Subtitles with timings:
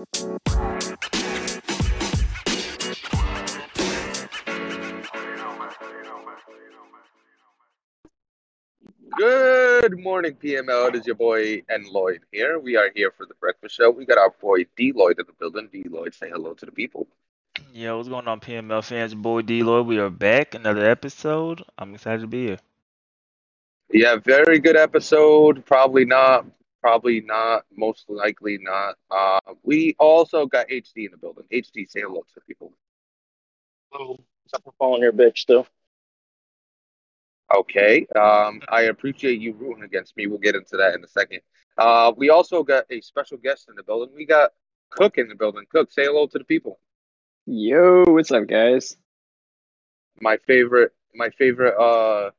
[0.00, 0.08] Good
[9.98, 10.88] morning, PML.
[10.88, 12.58] It is your boy N Lloyd here.
[12.58, 13.90] We are here for the breakfast show.
[13.90, 15.68] We got our boy D Lloyd in the building.
[15.70, 17.06] D Lloyd, say hello to the people.
[17.74, 19.12] Yeah, what's going on, PML fans?
[19.12, 19.86] Your boy D Lloyd.
[19.86, 20.54] We are back.
[20.54, 21.62] Another episode.
[21.76, 22.58] I'm excited to be here.
[23.92, 25.66] Yeah, very good episode.
[25.66, 26.46] Probably not.
[26.80, 27.64] Probably not.
[27.76, 28.96] Most likely not.
[29.10, 31.44] Uh, we also got HD in the building.
[31.52, 32.72] HD, say hello to the people.
[33.92, 34.18] Hello.
[34.46, 35.66] Except for following your bitch, though.
[37.54, 38.06] Okay.
[38.16, 40.26] Um, I appreciate you rooting against me.
[40.26, 41.40] We'll get into that in a second.
[41.76, 44.14] Uh, we also got a special guest in the building.
[44.14, 44.50] We got
[44.90, 45.64] Cook in the building.
[45.70, 46.80] Cook, say hello to the people.
[47.46, 48.96] Yo, what's up, guys?
[50.20, 52.30] My favorite, my favorite uh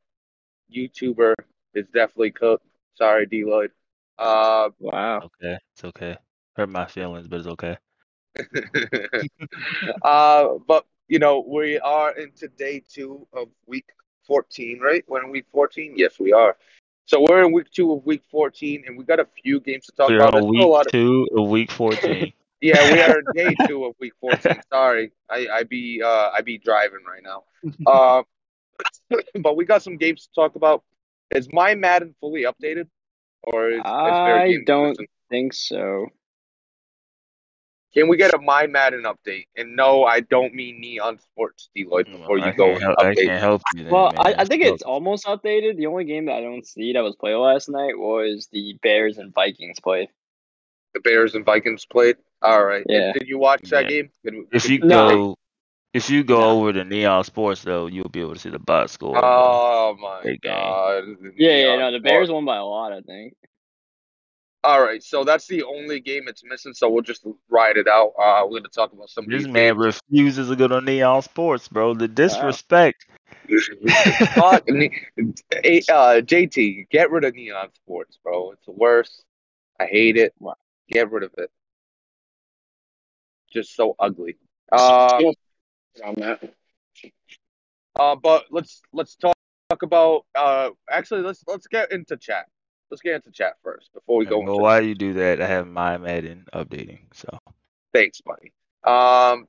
[0.74, 1.34] YouTuber
[1.74, 2.62] is definitely Cook.
[2.94, 3.70] Sorry, D Lloyd.
[4.18, 5.22] Uh, Wow.
[5.24, 6.16] Okay, it's okay.
[6.56, 7.76] Hurt my feelings, but it's okay.
[10.02, 13.86] uh, but you know we are into day two of week
[14.26, 15.04] fourteen, right?
[15.08, 15.94] We're in week fourteen.
[15.96, 16.56] Yes, we are.
[17.06, 19.92] So we're in week two of week fourteen, and we got a few games to
[19.92, 20.34] talk We're about.
[20.34, 22.32] on There's a week lot of two of week 14.
[22.62, 24.60] Yeah, we are in day two of week fourteen.
[24.72, 27.42] Sorry, I I be uh I be driving right now.
[27.84, 28.22] Uh,
[29.42, 30.84] but we got some games to talk about.
[31.34, 32.86] Is my Madden fully updated,
[33.42, 35.06] or is, is I games don't missing?
[35.30, 36.06] think so.
[37.94, 39.48] Can we get a my Madden update?
[39.54, 42.10] And no, I don't mean Neon Sports, D Lloyd.
[42.10, 44.34] Before you I go can't help, I can't help you then, Well, I.
[44.38, 45.76] I think it's almost updated.
[45.76, 49.18] The only game that I don't see that was played last night was the Bears
[49.18, 50.08] and Vikings played.
[50.94, 52.16] the Bears and Vikings played.
[52.42, 52.84] All right.
[52.88, 53.12] Yeah.
[53.12, 53.88] Did you watch that Yeah.
[53.88, 54.10] game?
[54.24, 55.08] Did, if you No.
[55.08, 55.36] go,
[55.92, 56.50] if you go No.
[56.60, 59.16] over to Neon Sports though, you'll be able to see the box score.
[59.22, 60.52] Oh my Great game.
[60.52, 61.04] god.
[61.36, 63.34] Yeah, yeah, Neon no, the Bears won by a lot, I think.
[64.64, 66.72] All right, so that's the only game it's missing.
[66.72, 68.12] So we'll just ride it out.
[68.16, 70.00] Uh, we're gonna talk about some this man games.
[70.08, 71.94] refuses to go to Neon Sports, bro.
[71.94, 73.04] The disrespect.
[74.34, 75.04] Fuck, Ne-
[75.64, 78.52] eh, uh, JT, get rid of Neon Sports, bro.
[78.52, 79.24] It's the worst.
[79.80, 80.32] I hate it.
[80.88, 81.50] Get rid of it.
[83.52, 84.36] Just so ugly.
[84.70, 85.20] Uh,
[86.04, 86.54] On that.
[87.98, 89.36] uh, but let's let's talk,
[89.70, 90.24] talk about.
[90.34, 92.46] Uh, actually, let's let's get into chat.
[92.90, 95.40] Let's get into chat first before we go well, into why you do that?
[95.40, 97.38] I have my Madden updating, so
[97.92, 98.52] Thanks, buddy.
[98.84, 99.46] Um,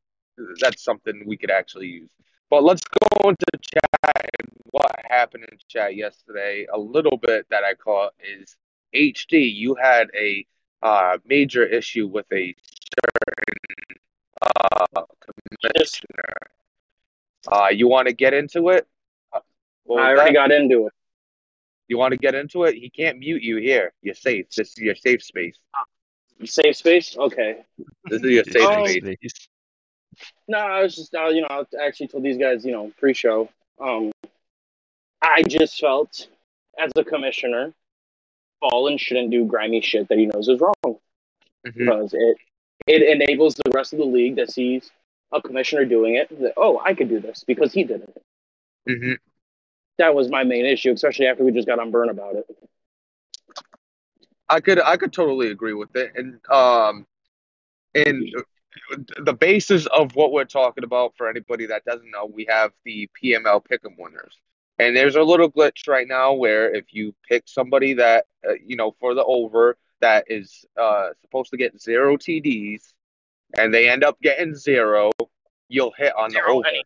[0.59, 2.09] that's something we could actually use.
[2.49, 4.15] But let's go into chat.
[4.39, 6.67] and What happened in chat yesterday?
[6.71, 8.55] A little bit that I caught is
[8.93, 9.51] HD.
[9.51, 10.45] You had a
[10.81, 12.53] uh, major issue with a
[12.99, 14.02] certain
[14.95, 15.03] uh,
[15.61, 16.33] commissioner.
[17.51, 18.87] Uh, you want to get into it?
[19.33, 19.39] Uh,
[19.89, 20.33] I already that?
[20.33, 20.93] got into it.
[21.87, 22.75] You want to get into it?
[22.75, 23.91] He can't mute you here.
[24.01, 24.47] You're safe.
[24.55, 25.57] This is your safe space.
[26.45, 27.17] Safe space?
[27.17, 27.57] Okay.
[28.05, 28.85] This is your safe Oh.
[28.87, 29.47] space.
[30.47, 33.49] No, I was just, uh, you know, I actually told these guys, you know, pre-show.
[33.79, 34.11] Um,
[35.21, 36.27] I just felt,
[36.79, 37.73] as a commissioner,
[38.59, 41.73] Fallen shouldn't do grimy shit that he knows is wrong Mhm.
[41.75, 42.37] because it
[42.87, 44.91] it enables the rest of the league that sees
[45.31, 46.29] a commissioner doing it.
[46.41, 48.23] That, oh, I could do this because he did it.
[48.89, 49.17] Mhm.
[49.97, 52.45] That was my main issue, especially after we just got on burn about it.
[54.49, 57.07] I could I could totally agree with it, and um,
[57.95, 58.29] and
[59.17, 63.09] the basis of what we're talking about for anybody that doesn't know, we have the
[63.21, 64.37] PML Pick'em winners,
[64.79, 68.75] and there's a little glitch right now where if you pick somebody that uh, you
[68.75, 72.93] know for the over that is uh supposed to get zero TDs,
[73.57, 75.11] and they end up getting zero,
[75.69, 76.83] you'll hit on the Zero over anything.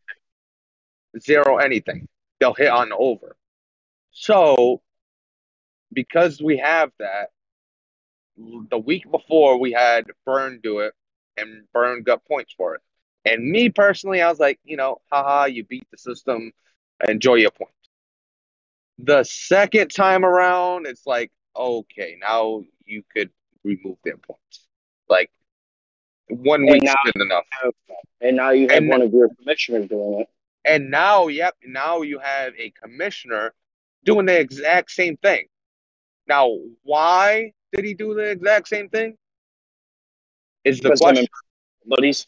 [1.19, 2.07] zero anything.
[2.39, 3.35] They'll hit on the over.
[4.11, 4.81] So,
[5.91, 7.31] because we have that,
[8.69, 10.93] the week before we had Burn do it,
[11.37, 12.81] and Burn got points for it.
[13.25, 16.51] And me personally, I was like, you know, haha, you beat the system,
[17.07, 17.73] enjoy your points.
[18.99, 23.31] The second time around, it's like, okay, now you could
[23.63, 24.67] remove their points.
[25.09, 25.31] Like,
[26.29, 27.47] one And week's now- good enough.
[28.21, 30.29] And now you have And- one of your commissioners doing it.
[30.65, 33.53] And now, yep, now you have a commissioner
[34.03, 35.47] doing the exact same thing.
[36.27, 39.17] Now, why did he do the exact same thing?
[40.65, 41.27] Is the Because him question.
[41.85, 42.27] buddies.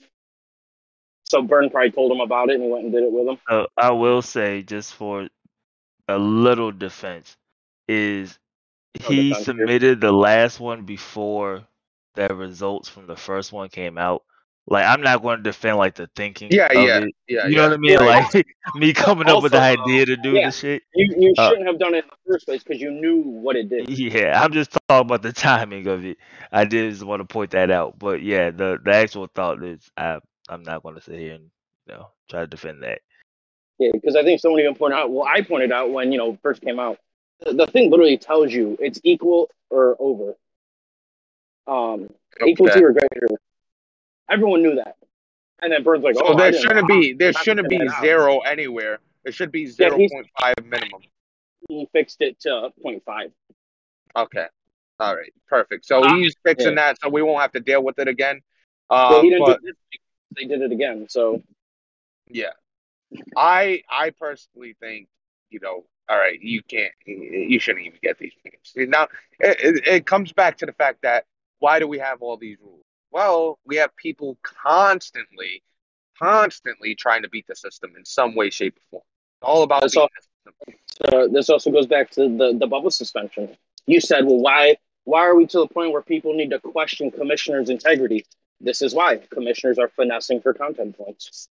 [1.25, 3.37] So Burn probably told him about it, and he went and did it with him.
[3.49, 5.27] So I will say, just for
[6.07, 7.35] a little defense,
[7.87, 8.48] is No
[8.93, 11.63] he defense submitted the last one before
[12.15, 14.23] the results from the first one came out.
[14.67, 16.51] Like I'm not going to defend like the thinking.
[16.51, 17.15] Yeah, of yeah, it.
[17.27, 17.69] yeah, You know yeah.
[17.69, 17.99] what I mean?
[17.99, 18.33] Right.
[18.33, 20.47] Like me coming up with the idea to do yeah.
[20.47, 20.83] the shit.
[20.95, 23.55] You you Uh, shouldn't have done it in the first place because you knew what
[23.55, 23.89] it did.
[23.89, 26.17] Yeah, I'm just talking about the timing of it.
[26.51, 27.99] I did just want to point that out.
[27.99, 30.19] But yeah, the the actual thought is I
[30.49, 31.49] I'm not going to sit here and
[31.87, 33.01] you know try to defend that.
[33.79, 35.11] Yeah, because I think someone even pointed out.
[35.11, 36.97] Well, I pointed out when you know first came out.
[37.41, 40.35] The, the thing literally tells you it's equal or over.
[41.67, 42.09] Um,
[42.45, 43.27] equal to or greater.
[44.29, 44.95] Everyone knew that,
[45.61, 48.01] and then Burns like, So oh, there shouldn't be there shouldn't be that out.
[48.01, 48.99] zero anywhere.
[49.23, 51.01] There should be Yeah, zero point five minimum.
[51.67, 53.31] He fixed it to 0.5.
[54.15, 54.47] Okay.
[54.99, 55.33] All right.
[55.47, 55.85] Perfect.
[55.85, 58.41] So Uh, he's fixing that, so we won't have to deal with it again.
[58.89, 59.75] Um, well, he didn't but do it.
[60.35, 61.07] They did it again.
[61.09, 61.43] So
[62.27, 62.51] yeah,
[63.35, 65.07] I I personally think
[65.49, 65.85] you know.
[66.09, 66.91] All right, you can't.
[67.05, 68.89] You shouldn't even get these games.
[68.89, 69.07] Now
[69.39, 71.25] it, it, comes back to the fact that
[71.59, 72.83] why do we have all these rules?
[73.11, 75.61] Well, we have people constantly,
[76.17, 79.03] constantly trying to beat the system in some way, shape, or form.
[79.41, 80.09] It's all about That's beating all-
[80.55, 80.73] the
[81.11, 81.19] system.
[81.19, 83.55] uh, this also goes back to the the bubble suspension.
[83.85, 87.11] You said, well, why why are we to the point where people need to question
[87.11, 88.25] commissioners' integrity?
[88.61, 91.47] This is why commissioners are finessing for content points.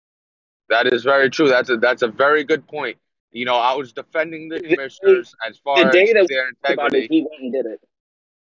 [0.69, 1.49] That is very true.
[1.49, 2.97] That's a that's a very good point.
[3.35, 7.03] You know, I was defending the commissioners as far the day as their About it,
[7.03, 7.81] integrity, he went and did it.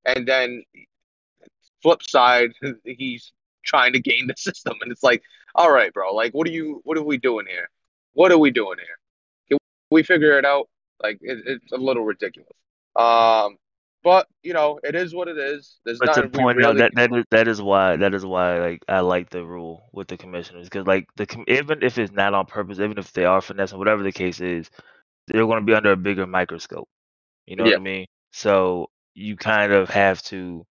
[0.03, 0.62] and then
[1.81, 2.51] flip side,
[2.83, 3.31] he's
[3.63, 5.24] trying to game the system, and it's like,
[5.56, 7.69] all right, bro, like, what are you, what are we doing here?
[8.12, 8.97] What are we doing here?
[9.47, 9.57] Can
[9.89, 10.68] we figure it out?
[11.01, 12.51] Like, it, it's a little ridiculous.
[12.97, 13.56] Um,
[14.03, 15.79] but you know, it is what it is.
[15.85, 18.59] There's But not to point out that that is that is why that is why
[18.59, 22.33] like I like the rule with the commissioners because like the even if it's not
[22.33, 24.69] on purpose, even if they are finessing, whatever the case is,
[25.27, 26.88] they're going to be under a bigger microscope.
[27.47, 27.65] You know Yeah.
[27.65, 28.05] what I mean?
[28.31, 30.65] So you kind of have to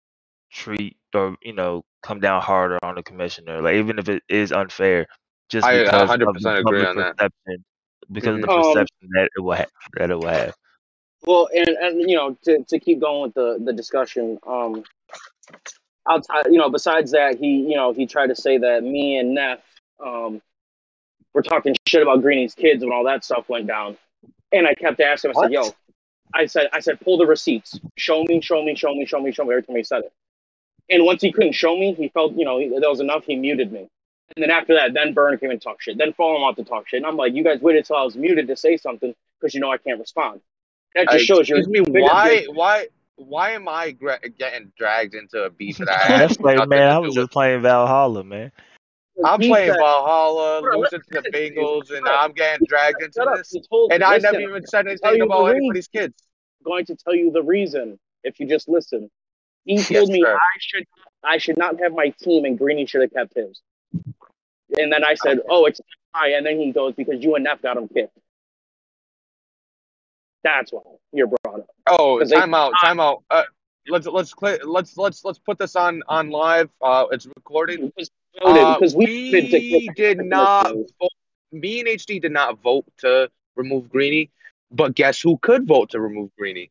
[0.53, 4.53] treat or you know come down harder on the commissioner, like even if it is
[4.53, 5.07] unfair,
[5.51, 7.17] just I because of 100% the agree on that.
[7.17, 7.65] perception,
[8.13, 8.81] because of the Mhm.
[8.81, 9.67] Um, perception that it will ha-
[9.99, 10.55] that it will have.
[11.27, 14.83] Well, and and you know, to, to keep going with the the discussion, um,
[16.11, 19.35] outside, you know, besides that, he you know he tried to say that me and
[19.35, 19.61] Neff,
[20.05, 20.43] um,
[21.35, 23.97] were talking shit about Greeny's kids when all that stuff went down,
[24.53, 25.53] and I kept asking him, I said, What?
[25.53, 25.75] "Yo,"
[26.35, 29.33] I said, I said, pull the receipts, show me, show me, show me, show me,
[29.33, 30.13] show me every time he said it,
[30.91, 33.25] and once he couldn't show me, he felt you know he, that was enough.
[33.25, 33.89] He muted me.
[34.37, 35.99] And then after that, then Burn came and talked shit.
[35.99, 36.99] Then Fallen out to talk shit.
[36.99, 39.61] And I'm like, you guys waited till I was muted to say something because you
[39.61, 40.41] know I can't respond.
[40.95, 42.87] That just shows you're excuse me, why, why,
[43.17, 46.89] why am I gra- getting dragged into a beef that I That's have like man,
[46.89, 47.25] I was with?
[47.25, 48.53] just playing Valhalla, man.
[49.25, 51.33] I'm He playing said- Valhalla, Bro, losing to the listen.
[51.33, 53.37] Bengals, and I'm getting dragged into up.
[53.37, 53.51] this.
[53.51, 56.15] He told, And I never even said anything you about the anybody's kids.
[56.61, 59.11] I'm going to tell you the reason if you just listen.
[59.65, 60.35] He Yes, told me sir.
[60.35, 60.85] I should
[61.25, 63.61] I should not have my team and Greeny should have kept his.
[64.77, 65.81] And then I said, "Oh, it's
[66.15, 68.17] high." And then he goes, "Because you and Neff got him kicked."
[70.43, 71.67] That's why you're brought up.
[71.89, 73.23] Oh, time out, time out.
[73.31, 73.43] Uh,
[73.89, 76.71] let's let's let's let's let's put this on on live.
[76.81, 77.81] Uh, it's recorded.
[77.81, 81.13] Because we Uh, because we, we kick did not vote.
[81.53, 84.31] Me and HD did not vote to remove Greeny,
[84.71, 86.71] but guess who could vote to remove Greeny?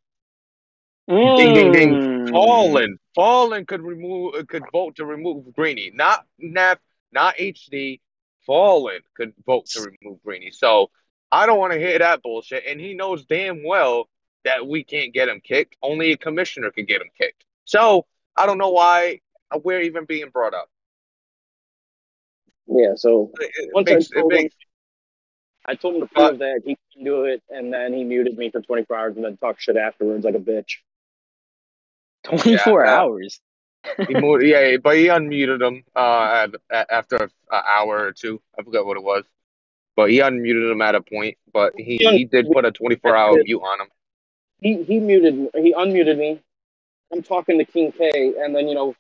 [1.07, 1.93] Ding ding ding.
[1.93, 2.31] Mm.
[2.31, 6.79] Fallen, Fallen could remove uh, could vote to remove Greeny, not Neff,
[7.11, 7.99] not HD.
[8.45, 10.51] Fallen could vote to remove Greeny.
[10.51, 10.89] So
[11.31, 12.63] I don't want to hear that bullshit.
[12.67, 14.09] And he knows damn well
[14.43, 15.77] that we can't get him kicked.
[15.81, 17.45] Only a commissioner can get him kicked.
[17.65, 18.05] So
[18.35, 19.21] I don't know why
[19.63, 20.69] we're even being brought up.
[22.67, 22.93] Yeah.
[22.95, 24.55] So It, it once makes, I it told him, makes
[25.65, 28.37] I told him to But- prove that he couldn't do it, and then he muted
[28.37, 30.77] me for 24 hours and then talked shit afterwards like a bitch.
[32.23, 33.39] 24 Yeah, hours.
[34.07, 38.41] he moved, yeah, but he unmuted him uh at, at, after an hour or two.
[38.57, 39.23] I forgot what it was,
[39.95, 41.37] but he unmuted him at a point.
[41.53, 43.87] But he, he did put a 24 hour mute on him.
[44.61, 46.41] he he muted he unmuted me.
[47.13, 48.95] I'm talking to King K, and then you know,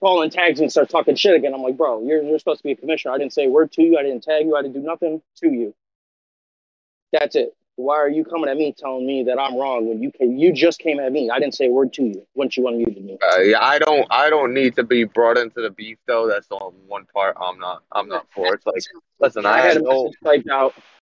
[0.00, 1.54] Fallen tags and starts talking shit again.
[1.54, 3.14] I'm like, bro, you're you're supposed to be a commissioner.
[3.14, 3.98] I didn't say a word to you.
[3.98, 4.56] I didn't tag you.
[4.56, 5.74] I didn't do nothing to you.
[7.12, 7.54] That's it.
[7.76, 10.52] Why are you coming at me telling me that I'm wrong when you came, you
[10.52, 11.30] just came at me?
[11.30, 13.18] I didn't say a word to you once you unmuted me.
[13.32, 16.28] Uh, yeah, I don't I don't need to be brought into the beef though.
[16.28, 18.54] That's the one part I'm not I'm not for.
[18.54, 18.82] It's like
[19.20, 20.74] listen, I I had had a no message typed out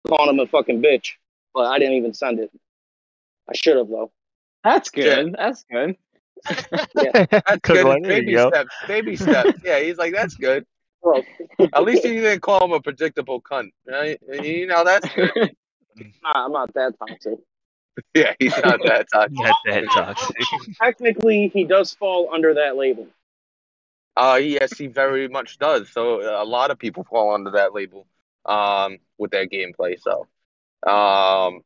[0.07, 1.13] calling him a fucking bitch,
[1.53, 2.51] but I didn't even send it.
[3.49, 4.13] I should have though.
[4.63, 5.35] That's good.
[5.37, 5.97] That's good.
[6.95, 7.27] yeah.
[7.31, 7.85] that's Good good.
[7.87, 8.51] one, Baby you go.
[8.51, 9.59] steps, baby steps.
[9.65, 10.65] Yeah, he's like that's good.
[11.03, 11.23] Bro,
[11.75, 14.19] At least he didn't call him a predictable cunt, right?
[14.43, 15.31] You know that's good.
[15.97, 17.39] nah, I'm not that toxic.
[18.13, 19.39] Yeah, he's not that toxic.
[19.39, 20.47] Not that toxic.
[20.83, 23.07] Technically, he does fall under that label.
[24.17, 25.91] Uh, yes, he very much does.
[25.91, 28.07] So a lot of people fall under that label
[28.47, 29.97] um, with their gameplay.
[30.01, 30.27] So,
[30.91, 31.63] um,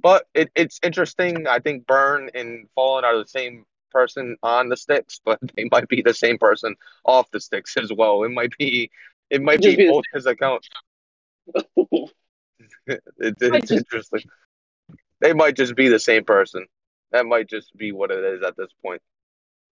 [0.00, 1.46] but it, it's interesting.
[1.46, 5.88] I think Burn and Fallen are the same person on the sticks, but they might
[5.88, 8.24] be the same person off the sticks as well.
[8.24, 8.90] It might be
[9.30, 10.68] it might be be both his accounts.
[12.86, 14.22] It, it's just- interesting.
[15.20, 16.66] They might just be the same person.
[17.12, 19.00] That might just be what it is at this point.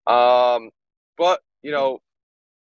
[0.07, 0.71] Um,
[1.19, 2.01] but you know,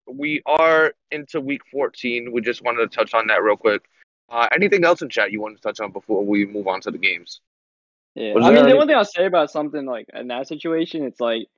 [0.07, 2.33] we are into week 14.
[2.33, 3.83] We just wanted to touch on that real quick.
[4.29, 6.91] Uh, anything else in chat you want to touch on before we move on to
[6.91, 7.41] the games?
[8.15, 10.29] Yeah, Was I mean, there the any- one thing I'll say about something like in
[10.29, 11.49] that situation, it's like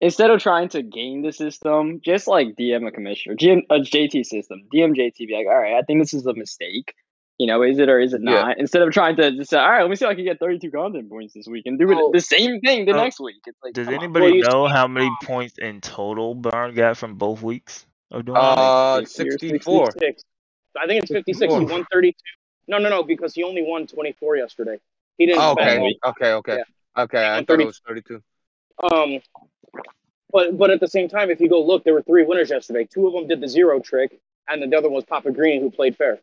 [0.00, 4.24] instead of trying to game the system, just like DM a commissioner, GM a JT
[4.24, 6.94] system, DM JT, be like, all right, I think this is a mistake.
[7.38, 8.42] You know, is it or is it Yeah.
[8.42, 8.58] not?
[8.58, 10.40] Instead of trying to just say, all right, let me see if I can get
[10.40, 12.10] 32 content points this week and do it Oh.
[12.12, 12.96] the same thing the Oh.
[13.04, 13.36] next week.
[13.46, 14.02] It's like, Does come on.
[14.02, 18.42] anybody know how many points in total Burn got from both weeks of doing it?
[18.42, 19.92] Uh, You're 64.
[19.92, 20.24] 66.
[20.76, 21.38] I think it's 56.
[21.38, 21.60] 64.
[21.60, 22.16] He won 32.
[22.66, 24.80] No, no, no, because he only won 24 yesterday.
[25.16, 25.40] He didn't.
[25.40, 26.62] Oh, bet okay, okay, okay,
[26.96, 27.24] okay.
[27.24, 27.62] I won thought 30.
[27.62, 28.22] it was 32.
[28.82, 29.20] Um,
[30.30, 32.84] but but at the same time, if you go look, there were three winners yesterday.
[32.84, 35.70] Two of them did the zero trick, and the other one was Papa Green, who
[35.70, 36.18] played fair.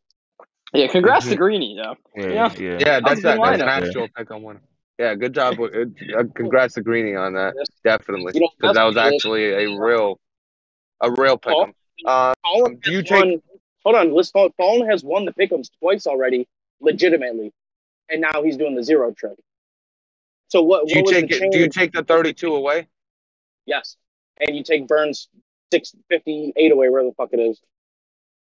[0.76, 1.96] Yeah, congrats to Greeny, though.
[2.16, 2.54] Yeah, yeah.
[2.58, 2.78] yeah.
[2.80, 3.58] Yeah, That that's a good that.
[3.58, 4.60] That's an actual pick on one.
[4.98, 5.60] Yeah, good job.
[5.60, 7.54] uh, Congrats to Greeny on that.
[7.58, 7.68] Yes.
[7.84, 10.20] Definitely, You know, because that was actually a real,
[11.02, 11.74] a real pick 'em.
[12.06, 13.42] Uh, Fallen do you take- won,
[13.84, 16.48] hold on, let's Fallen Fallen has won the pickums twice already,
[16.80, 17.52] legitimately,
[18.10, 19.38] and now he's doing the zero trick.
[20.48, 20.88] So what?
[20.88, 21.52] do you what was take the it?
[21.52, 22.88] Do you take the 32 away?
[23.66, 23.98] Yes,
[24.40, 25.28] and you take Burns
[25.72, 27.60] six fifty eight away, where the fuck it is.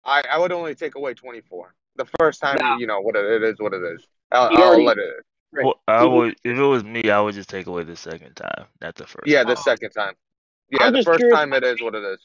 [0.04, 1.75] I, I would only take away 24.
[1.95, 2.77] The first time, Nah.
[2.77, 4.05] you know what it, it is, what it is.
[4.31, 5.13] I'll, He I'll let it.
[5.51, 5.65] Right.
[5.65, 8.65] Well, I would if it was me, I would just take away the second time,
[8.79, 9.27] not the first.
[9.27, 9.62] Yeah, the Oh.
[9.62, 10.13] second time.
[10.69, 12.19] Yeah, I'm the first curious- time it is what it is.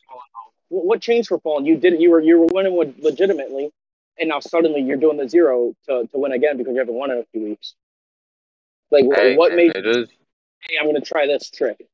[0.68, 1.66] What what changed for Fallen?
[1.66, 2.00] You did it.
[2.00, 3.72] You were you were winning with legitimately,
[4.18, 7.10] and now suddenly you're doing the zero to, to win again because you haven't won
[7.10, 7.74] in a few weeks.
[8.92, 9.74] Like Hey, what made?
[9.74, 10.08] it is?
[10.60, 11.84] Hey, I'm gonna try this trick.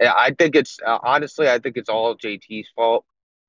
[0.00, 3.04] Yeah, I think it's uh, honestly, I think it's all JT's fault.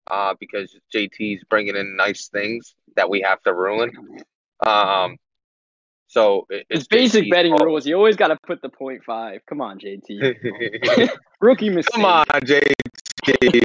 [0.07, 3.91] Uh, because JT's bringing in nice things that we have to ruin.
[4.60, 5.15] Um,
[6.08, 7.63] so it, It's it's basic JT's betting fault.
[7.65, 7.88] rules.
[7.88, 9.39] You always got to put the point five.
[9.48, 10.10] Come on, JT.
[11.39, 11.94] Rookie mistake.
[11.94, 13.62] Come on, JT,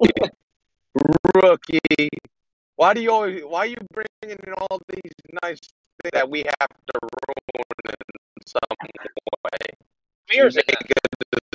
[1.34, 2.08] rookie.
[2.76, 3.42] Why do you always?
[3.42, 5.12] Why are you bringing in all these
[5.42, 5.58] nice
[6.02, 9.74] things that we have to ruin in some way?
[10.30, 10.92] Mirrors you in make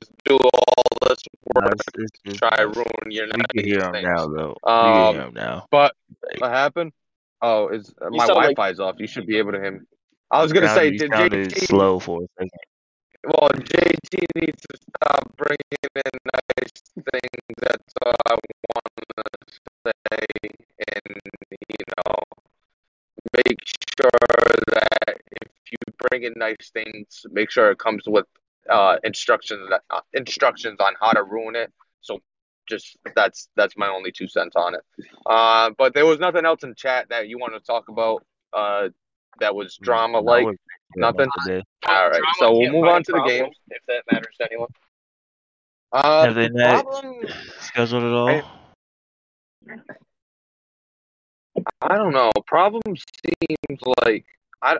[0.01, 1.19] us do all this
[1.55, 4.03] No, work it's- it's- to try to ruin your We can hear him things.
[4.05, 4.57] now, though.
[4.63, 5.67] Um, we can hear him now.
[5.71, 6.91] But Like, what happened?
[7.41, 8.95] Oh, is uh, my Wi-Fi's off?
[8.99, 9.79] You should be able to hear me.
[10.31, 11.67] I was gonna sounded- say, did sounded JT?
[11.67, 12.49] slow for a second.
[13.25, 15.57] Well, JT needs to stop bringing
[15.95, 17.55] in nice things.
[17.57, 18.85] That's all I want
[19.17, 19.53] to
[19.85, 20.25] say,
[20.95, 21.19] and
[21.51, 22.15] you know,
[23.45, 23.59] make
[23.99, 24.09] sure
[24.67, 25.77] that if you
[26.09, 28.25] bring in nice things, make sure it comes with
[28.69, 31.71] uh, instructions that uh, instructions on how to ruin it.
[32.01, 32.19] So,
[32.69, 34.81] just that's that's my only two cents on it.
[35.25, 38.25] Uh, but there was nothing else in chat that you want to talk about.
[38.53, 38.89] Uh,
[39.39, 40.47] that was drama like.
[40.47, 40.59] it-
[40.95, 41.29] nothing?
[41.45, 41.63] Today.
[41.87, 43.55] All right, Drama so we'll move on to the problem, games.
[43.69, 44.69] If that matters to anyone.
[45.91, 47.15] Uh, Have they the not problem,
[47.59, 48.27] scheduled at all?
[48.29, 48.43] I-
[51.81, 52.31] I don't know.
[52.45, 54.25] Problem seems like
[54.61, 54.77] I,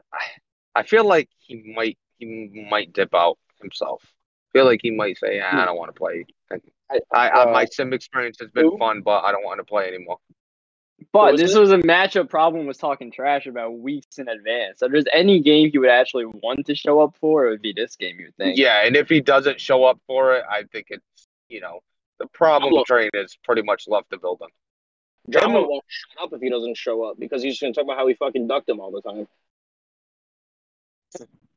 [0.75, 4.03] I feel like he might he might dip out himself.
[4.53, 7.65] feel like he might say, ah, "I don't want to play." I, I, uh, my
[7.65, 8.77] sim experience has been who?
[8.77, 10.17] fun, but I don't want to play anymore.
[11.13, 11.59] But was this it?
[11.59, 14.81] was a matchup problem was talking trash about weeks in advance.
[14.81, 17.73] If there's any game he would actually want to show up for, it would be
[17.73, 18.57] this game, you would think.
[18.57, 21.79] Yeah, and if he doesn't show up for it, I think it's you know
[22.19, 22.87] the problem Look.
[22.87, 24.49] train is pretty much left the building.
[25.29, 27.83] Drama Him- won't shut up if he doesn't show up because he's just gonna talk
[27.85, 29.27] about how he fucking ducked him all the time.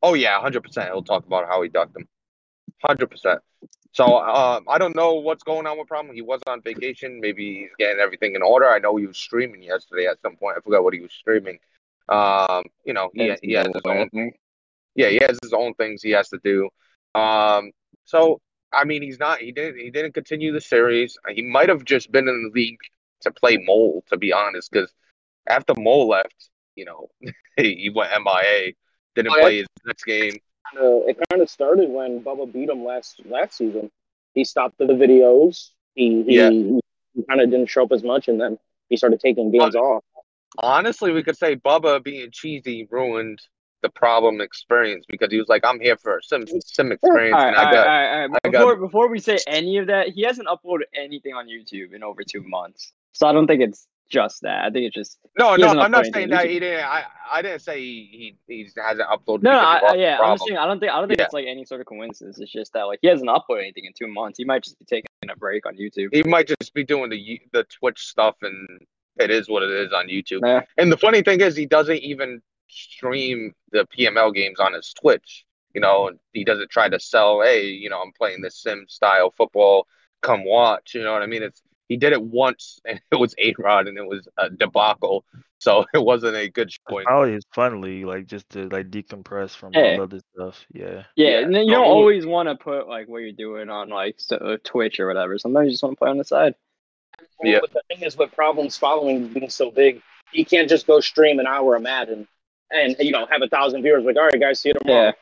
[0.02, 0.88] Oh yeah, hundred percent.
[0.90, 2.06] He'll talk about how he ducked him.
[2.82, 3.40] Hundred percent.
[3.92, 6.14] So um, I don't know what's going on with problem.
[6.14, 7.20] He was on vacation.
[7.20, 8.68] Maybe he's getting everything in order.
[8.68, 10.56] I know he was streaming yesterday at some point.
[10.56, 11.58] I forgot what he was streaming.
[12.08, 14.08] Um, you know, he, he has his own.
[14.94, 16.70] Yeah, he has his own things he has to do.
[17.14, 17.72] Um,
[18.04, 18.40] so
[18.72, 19.40] I mean, he's not.
[19.40, 19.78] He didn't.
[19.78, 21.18] He didn't continue the series.
[21.28, 22.78] He might have just been in the league
[23.20, 24.92] to play Mole, to be honest, because
[25.46, 27.08] after Mole left, you know,
[27.56, 28.72] he went MIA.
[29.14, 30.38] Didn't Oh, play his next game.
[30.76, 33.90] Uh, it kind of started when Bubba beat him last last season.
[34.34, 35.70] He stopped the videos.
[35.94, 36.50] He he, Yeah.
[36.50, 36.80] he
[37.28, 40.02] kind of didn't show up as much, and then he started taking games off.
[40.58, 43.40] honestly, we could say Bubba being cheesy ruined
[43.82, 47.40] the problem experience because he was like, I'm here for a sim sim experience, All
[47.40, 48.40] right, and all I right, got all right, all right.
[48.44, 51.92] I got- Before before we say any of that, he hasn't uploaded anything on YouTube
[51.92, 52.92] in over two months.
[53.12, 54.64] So I don't think it's just that.
[54.64, 55.68] I think it's just no, no.
[55.68, 56.84] I'm not saying anything that he didn't.
[56.84, 59.42] I I didn't say he he, he hasn't uploaded.
[59.42, 59.58] no, no.
[59.58, 60.58] I, I, lost the yeah, I'm just saying.
[60.58, 61.24] I don't think I don't think Yeah.
[61.24, 62.38] it's like any sort of coincidence.
[62.38, 64.38] It's just that like he hasn't uploaded anything in two months.
[64.38, 66.08] He might just be taking a break on YouTube.
[66.12, 68.68] He might just be doing the the Twitch stuff, and
[69.18, 70.40] it is what it is on YouTube.
[70.44, 70.62] Yeah.
[70.78, 75.44] And the funny thing is, he doesn't even stream the PML games on his Twitch.
[75.74, 79.30] You know, he doesn't try to sell, hey, you know, I'm playing this sim style
[79.30, 79.86] football.
[80.20, 80.94] Come watch.
[80.94, 81.42] You know what I mean?
[81.42, 85.24] It's he did it once, and it was A Rod, and it was a debacle.
[85.58, 87.04] So it wasn't a good showing.
[87.04, 89.80] Probably it's funly, like just to like decompress from Yeah.
[89.80, 90.66] all the other stuff.
[90.72, 91.04] Yeah.
[91.16, 93.88] Yeah, Yeah, and then you don't always want to put like what you're doing on
[93.88, 95.38] like so, uh, Twitch or whatever.
[95.38, 96.54] Sometimes you just want to play on the side.
[97.42, 97.58] Yeah.
[97.60, 101.38] But the thing is, with problems following being so big, you can't just go stream
[101.38, 102.26] an hour of Madden
[102.70, 104.04] and you know have a thousand viewers.
[104.04, 105.06] Like, all right, guys, see you tomorrow.
[105.06, 105.12] Yeah,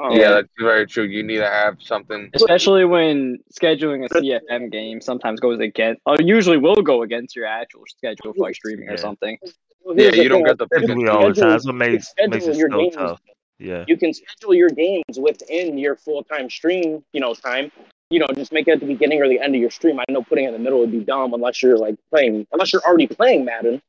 [0.00, 1.04] Um, Yeah, that's very true.
[1.04, 2.30] You need to have something.
[2.34, 7.46] especially when scheduling a CFM game sometimes goes against, or usually will go against your
[7.46, 9.38] actual schedule for like streaming or something.
[9.82, 11.34] Well, Yeah, you don't get the you can Typically all the time.
[11.34, 13.20] schedule- That's what makes makes it your so games- tough.
[13.58, 13.84] Yeah.
[13.88, 17.72] You can schedule your games within your full time stream, you know, time.
[18.10, 19.98] You know, just make it at the beginning or the end of your stream.
[19.98, 22.72] I know putting it in the middle would be dumb unless you're like playing, unless
[22.72, 23.82] you're already playing Madden.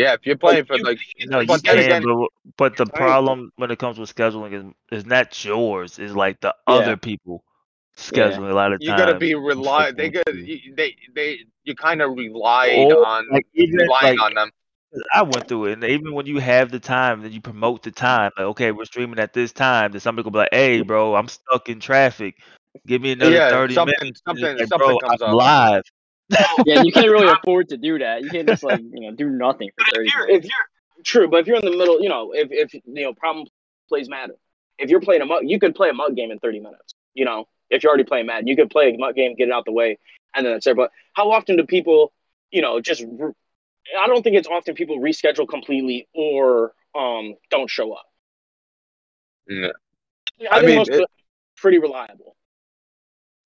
[0.00, 3.52] Yeah, if you're playing for like, No, you but can, again, but, but the problem
[3.56, 4.52] when it comes with scheduling
[4.90, 5.98] is is not yours.
[5.98, 6.74] Is like the Yeah.
[6.74, 7.44] other people
[7.98, 8.96] scheduling a lot of time.
[8.98, 9.90] you gotta be rely.
[9.90, 14.34] They got they they you kind of relied Or, on like even relying like on
[14.34, 14.50] them.
[15.14, 17.90] I went through it, and even when you have the time, then you promote the
[17.92, 18.30] time.
[18.38, 19.92] Like, okay, we're streaming at this time.
[19.92, 22.36] Then somebody will be like, "Hey, bro, I'm stuck in traffic.
[22.86, 25.36] Give me another Yeah, thirty something minutes." something like, something bro, comes I'm up.
[25.36, 25.82] live.
[26.66, 28.22] Yeah, you can't really afford to do that.
[28.22, 30.46] You can't just like you know do nothing for thirty if you're, minutes.
[30.46, 33.14] if you're true, but if you're in the middle, you know, if if you know,
[33.14, 33.46] problem
[33.88, 34.36] plays Madden.
[34.78, 36.94] If you're playing a mug, you could play a mug game in 30 minutes.
[37.12, 39.52] You know, if you're already playing Madden, you could play a mug game, get it
[39.52, 39.98] out the way,
[40.34, 40.74] and then that's there.
[40.74, 42.12] But how often do people,
[42.50, 43.04] you know, just?
[43.06, 43.32] re-
[43.98, 48.06] I don't think it's often people reschedule completely or um don't show up.
[49.48, 49.68] Yeah.
[50.50, 51.08] I, I think mean, most it
[51.56, 52.36] pretty reliable.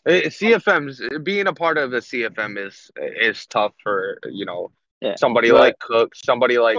[0.07, 4.71] Eh, CFM's being a part of the CFM is is tough for you know
[5.01, 5.15] Yeah.
[5.17, 6.77] somebody But- like Cook, somebody like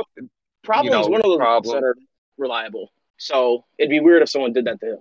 [0.64, 1.76] Problem know, is one of those problem.
[1.76, 1.96] that are
[2.38, 2.92] reliable.
[3.18, 5.00] So it'd be weird if someone did that to him.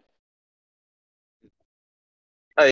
[2.57, 2.69] I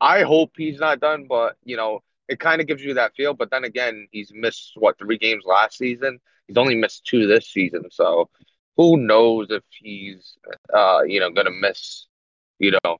[0.00, 3.14] I I hope he's not done, but you know it kind of gives you that
[3.14, 3.34] feel.
[3.34, 6.20] But then again, he's missed what three games last season.
[6.46, 8.30] He's only missed two this season, so
[8.76, 10.36] who knows if he's
[10.72, 12.06] uh you know gonna miss
[12.58, 12.98] you know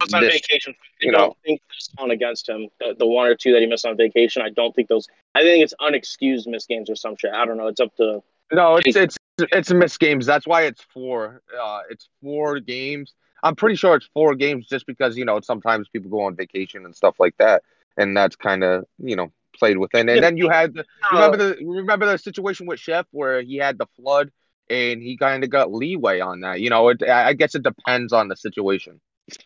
[0.00, 0.74] was on this- vacation.
[0.78, 1.36] I you don't know.
[1.44, 2.68] think this on against him.
[2.78, 5.08] The, the one or two that he missed on vacation, I don't think those.
[5.34, 7.32] I think it's unexcused missed games or some shit.
[7.32, 7.68] I don't know.
[7.68, 8.22] It's up to.
[8.52, 10.26] No, it's it's it's missed games.
[10.26, 11.42] That's why it's four.
[11.60, 13.14] Uh, it's four games.
[13.42, 16.84] I'm pretty sure it's four games, just because you know sometimes people go on vacation
[16.84, 17.62] and stuff like that,
[17.96, 20.08] and that's kind of you know played within.
[20.08, 23.78] And then you had the, remember the remember the situation with Chef where he had
[23.78, 24.30] the flood
[24.68, 26.60] and he kind of got leeway on that.
[26.60, 29.00] You know, it I I guess it depends on the situation.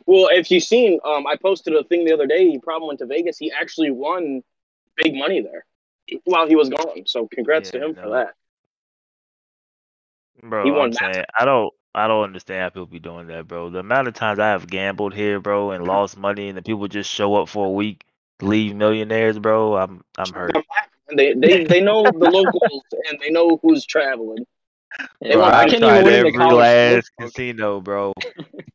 [0.06, 2.48] Well, if you've seen, um, I posted a thing the other day.
[2.50, 3.38] He probably went to Vegas.
[3.38, 4.42] He actually won
[4.96, 5.64] big money there
[6.24, 7.06] while he was gone.
[7.06, 8.02] So congrats Yeah, to him no.
[8.02, 8.34] for that.
[10.42, 13.46] Bro, He won I'm saying I don't I don't understand how people be doing that,
[13.46, 13.70] bro.
[13.70, 16.88] The amount of times I have gambled here, bro, and lost money, and the people
[16.88, 18.04] just show up for a week,
[18.42, 19.76] leave millionaires, bro.
[19.76, 20.56] I'm I'm hurt.
[21.16, 24.46] They they they know the locals and they know who's traveling.
[25.20, 28.12] Bro, I I've can't tried even win every college last casino, bro.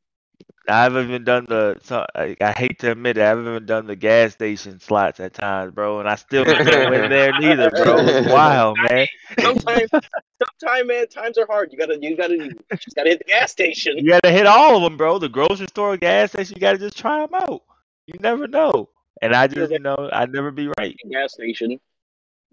[0.69, 1.77] I haven't even done the.
[1.83, 5.19] So, I, I hate to admit it, I haven't even done the gas station slots
[5.19, 7.97] at times, bro, and I still can't win there neither, bro.
[7.99, 9.07] It's wild, man.
[9.39, 11.71] Sometimes, sometimes, man, times are hard.
[11.71, 13.97] You gotta, you gotta, you just gotta hit the gas station.
[13.97, 15.19] You gotta hit all of them, bro.
[15.19, 17.63] The grocery store, gas station, you gotta just try them out.
[18.07, 18.89] You never know.
[19.21, 20.95] And I just, you know, I never be right.
[21.09, 21.79] Gas station.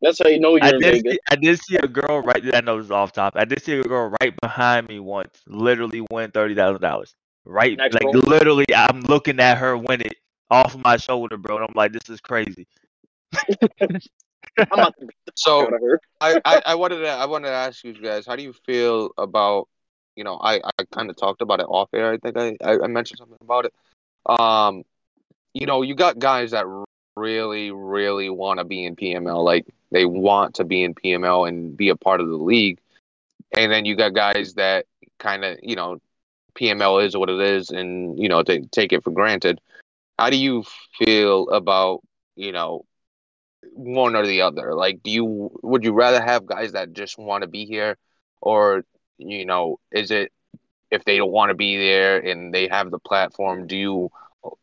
[0.02, 1.14] That's how you know I you're in did, Vegas.
[1.14, 2.54] see, I did see a girl right.
[2.54, 3.34] I know this is off top.
[3.36, 7.14] I did see a girl right behind me once, literally win thirty thousand dollars.
[7.48, 8.12] Right, Next like roll.
[8.14, 10.16] literally, I'm looking at her win it
[10.50, 11.56] off my shoulder, bro.
[11.56, 12.66] And I'm like, this is crazy.
[13.32, 14.00] I'm
[14.72, 16.00] about to beat the So- fuck out of her.
[16.20, 19.10] I, I, I wanted to I wanted to ask you guys, how do you feel
[19.16, 19.68] about
[20.16, 22.12] you know, I, I kind of talked about it off air.
[22.12, 23.74] I think I, I, I mentioned something about it.
[24.24, 24.82] Um,
[25.52, 26.64] you know, you got guys that
[27.16, 29.44] really, really want to be in PML.
[29.44, 32.78] Like they want to be in PML and be a part of the league.
[33.52, 34.86] And then you got guys that
[35.18, 36.00] kind of, you know,
[36.58, 39.60] PML is what it is, and you know, they take it for granted.
[40.18, 40.64] How do you
[40.98, 42.02] feel about,
[42.36, 42.84] you know,
[43.72, 44.74] one or the other?
[44.74, 47.96] Like, do you would you rather have guys that just want to be here,
[48.40, 48.84] or
[49.18, 50.32] you know, is it
[50.90, 54.10] if they don't want to be there and they have the platform, do you,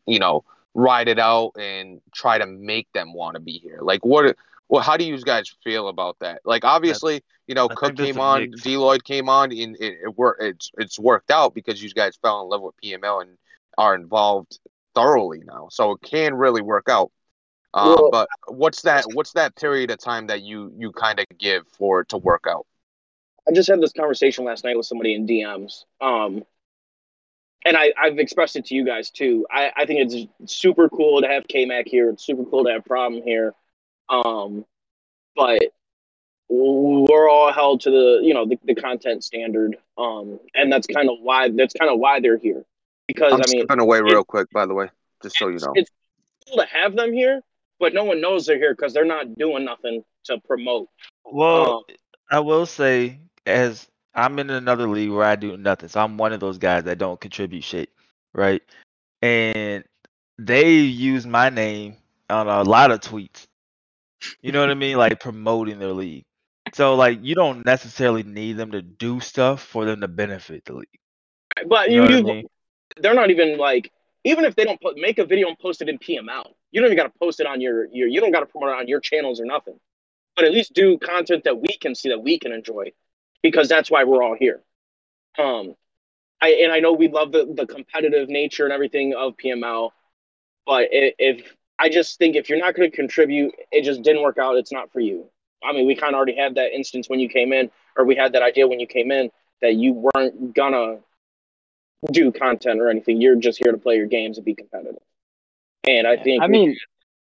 [0.06, 3.78] you know, ride it out and try to make them want to be here?
[3.80, 4.36] Like, what?
[4.68, 6.40] Well, how do you guys feel about that?
[6.44, 8.62] Like, obviously, you know, I Cook came on, mix.
[8.62, 10.42] D Lloyd came on, and it, it worked.
[10.42, 13.36] It's it's worked out because you guys fell in love with PML and
[13.76, 14.58] are involved
[14.94, 17.10] thoroughly now, so it can really work out.
[17.74, 19.04] Uh, Well- but what's that?
[19.12, 22.44] What's that period of time that you you kind of give for it to work
[22.48, 22.66] out?
[23.46, 25.84] I just had this conversation last night with somebody in DMs.
[26.00, 26.44] Um,
[27.66, 29.46] and I, I've expressed it to you guys too.
[29.50, 32.10] I, I think it's super cool to have K Mac here.
[32.10, 33.54] It's super cool to have Problem here.
[34.08, 34.64] Um,
[35.36, 35.62] but
[36.48, 39.76] we're all held to the you know the, the content standard.
[39.96, 42.64] Um, and that's kind of why that's kind of why they're here.
[43.06, 44.88] Because I'm I mean, skipping away real quick, by the way,
[45.22, 45.72] just so you know.
[45.74, 45.90] it's
[46.48, 47.42] cool to have them here,
[47.78, 50.88] but no one knows they're here because they're not doing nothing to promote.
[51.24, 51.82] Well, Um,
[52.30, 56.32] I will say, as I'm in another league where I do nothing, so I'm one
[56.32, 57.90] of those guys that don't contribute shit,
[58.32, 58.62] right?
[59.20, 59.84] And
[60.38, 61.96] they use my name
[62.30, 63.46] on a lot of tweets.
[64.42, 64.96] You know what I mean?
[64.96, 66.24] Like promoting their league.
[66.72, 70.74] So like you don't necessarily need them to do stuff for them to benefit the
[70.74, 70.88] league.
[71.66, 72.46] But You know you, I mean?
[72.96, 73.92] they're not even like
[74.24, 76.86] even if they don't put, make a video and post it in PML, you don't
[76.86, 78.88] even got to post it on your your you don't got to promote it on
[78.88, 79.78] your channels or nothing.
[80.34, 82.92] But at least do content that we can see that we can enjoy,
[83.42, 84.60] because that's why we're all here.
[85.38, 85.74] Um,
[86.40, 89.90] I and I know we love the the competitive nature and everything of PML,
[90.66, 94.38] but if I just think if you're not going to contribute, it just didn't work
[94.38, 94.56] out.
[94.56, 95.26] It's not for you.
[95.62, 98.14] I mean, we kind of already had that instance when you came in, or we
[98.14, 99.30] had that idea when you came in
[99.62, 100.98] that you weren't gonna
[102.12, 103.20] do content or anything.
[103.20, 105.00] You're just here to play your games and be competitive.
[105.86, 106.76] And I think I mean,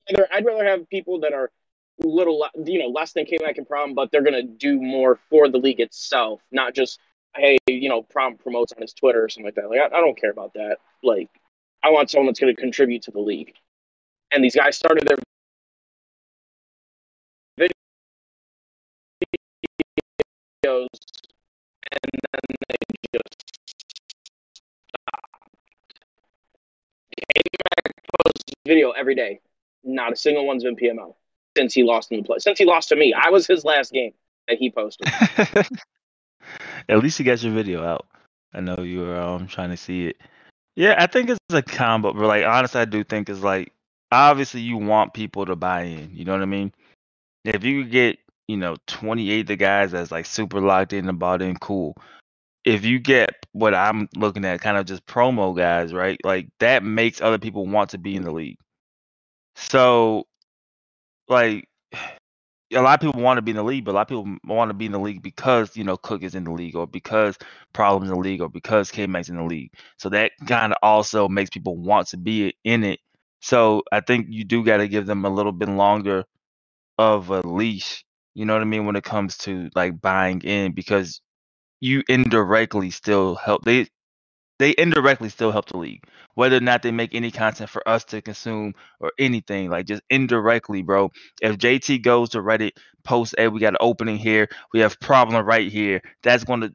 [0.07, 1.51] I'd rather, I'd rather have people that are
[1.99, 5.57] little, you know, less than K-Mac and Prom, but they're gonna do more for the
[5.57, 6.99] league itself, not just
[7.35, 9.69] hey, you know, Prom promotes on his Twitter or something like that.
[9.69, 10.77] Like I, I don't care about that.
[11.03, 11.29] Like
[11.83, 13.53] I want someone that's gonna contribute to the league.
[14.31, 15.17] And these guys started their
[17.59, 17.71] videos,
[21.91, 22.75] and then they
[23.15, 23.35] just
[27.33, 29.39] K-Mac posts video every day.
[29.83, 31.15] Not a single one's been PML
[31.57, 32.37] since he lost in the play.
[32.39, 34.13] Since he lost to me, I was his last game
[34.47, 35.07] that he posted.
[36.89, 38.07] At least you got your video out.
[38.53, 40.17] I know you were um trying to see it.
[40.75, 43.71] Yeah, I think it's a combo, but like honestly, I do think it's like
[44.11, 46.11] obviously you want people to buy in.
[46.13, 46.73] You know what I mean?
[47.45, 51.41] If you get you know 28 the guys that's like super locked in and bought
[51.41, 51.95] in, cool.
[52.65, 56.19] If you get what I'm looking at, kind of just promo guys, right?
[56.23, 58.57] Like that makes other people want to be in the league.
[59.55, 60.27] So,
[61.27, 61.67] like
[62.73, 64.37] a lot of people want to be in the league, but a lot of people
[64.45, 66.87] want to be in the league because you know Cook is in the league, or
[66.87, 67.37] because
[67.73, 69.71] Problems in the league, or because K Mac's in the league.
[69.97, 72.99] So that kind of also makes people want to be in it.
[73.41, 76.25] So I think you do got to give them a little bit longer
[76.97, 78.03] of a leash.
[78.35, 81.21] You know what I mean when it comes to like buying in, because
[81.81, 83.65] you indirectly still help.
[83.65, 83.87] They
[84.59, 86.03] they indirectly still help the league,
[86.35, 89.69] whether or not they make any content for us to consume or anything.
[89.69, 92.71] Like just indirectly, bro if JT goes to Reddit,
[93.03, 94.49] posts, "Hey, we got an opening here.
[94.73, 96.73] We have problem right here." That's going to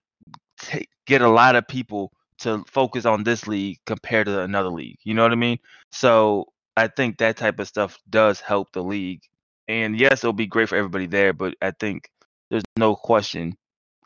[0.61, 4.99] take, get a lot of people to focus on this league compared to another league.
[5.05, 5.59] You know what I mean?
[5.93, 6.47] So
[6.77, 9.23] I think that type of stuff does help the league.
[9.69, 12.11] And yes, it'll be great for everybody there, but I think
[12.51, 13.57] there's no question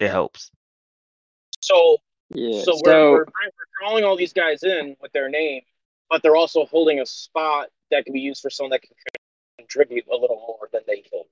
[0.01, 0.51] it helps.
[1.61, 1.99] So
[2.35, 2.63] yeah.
[2.63, 5.63] So, So, we're, we're, we're drawing all these guys in with their name,
[6.11, 8.93] but they're also holding a spot that can be used for someone that can
[9.59, 11.23] contribute a little more than they can.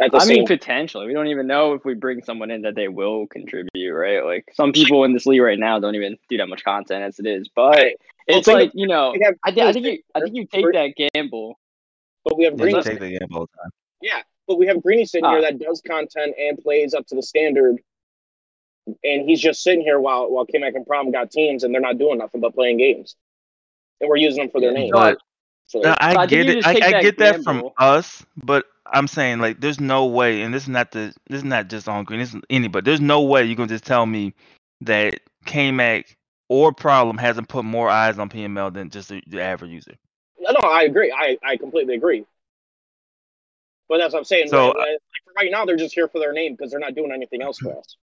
[0.00, 2.62] At the I same mean, potentially, we don't even know if we bring someone in
[2.62, 4.24] that they will contribute, right?
[4.24, 7.18] Like some people in this league right now don't even do that much content as
[7.18, 7.96] it is, but Right.
[8.28, 10.64] Well, it's think like you know, have I, I think you, I think you take
[10.72, 11.58] that gamble.
[12.24, 12.82] but we have Yeah, Greeny.
[12.82, 13.70] take the game all the time.
[14.00, 15.32] Yeah, but we have Greeny sitting Ah.
[15.32, 17.76] here that does content and plays up to the standard,
[19.04, 21.98] and he's just sitting here while while K-Mac and Prom got teams and they're not
[21.98, 23.16] doing nothing but playing games,
[24.00, 24.90] and we're using them for their Yeah, name.
[24.92, 25.18] But
[25.66, 26.64] So, No, I, I get it.
[26.66, 30.52] I, I that get that from us, but I'm saying like, there's no way, and
[30.52, 32.20] this is not the this is not just on Green.
[32.20, 32.84] This is anybody.
[32.84, 34.34] There's no way you're gonna just tell me
[34.82, 36.16] that K-Mac
[36.48, 39.92] or Problem hasn't put more eyes on PML than just the, the average user.
[40.40, 41.12] no, no, I agree.
[41.16, 42.24] I, I completely agree.
[43.88, 44.48] But that's what I'm saying.
[44.48, 44.98] So, Right-
[45.36, 47.76] right- now, they're just here for their name because they're not doing anything else for
[47.76, 47.96] us.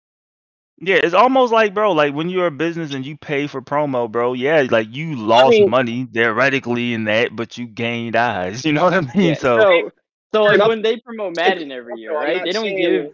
[0.79, 4.11] Yeah, it's almost like, bro, like when you're a business and you pay for promo,
[4.11, 4.35] bro.
[4.35, 8.65] Yeah, like you lost mean- money theoretically in that, but you gained eyes.
[8.67, 9.29] You know what I mean?
[9.29, 9.91] Yeah, so,
[10.37, 12.43] so, so like enough- when they promote Madden every year, right?
[12.45, 13.13] They don't saying- give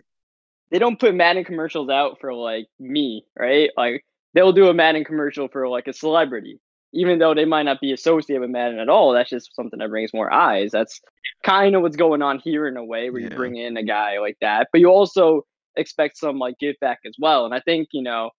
[0.71, 3.71] they don't put Madden commercials out for like me, right?
[3.77, 4.05] Like
[4.35, 6.59] they'll do a Madden commercial for like a celebrity,
[6.95, 9.13] even though they might not be associated with Madden at all.
[9.13, 10.71] That's just something that brings more eyes.
[10.71, 10.99] That's
[11.45, 13.29] kind of what's going on here in a way where Yeah.
[13.31, 15.45] you bring in a guy like that, but you also
[15.77, 17.45] expect some like give back as well.
[17.45, 18.31] And I think you know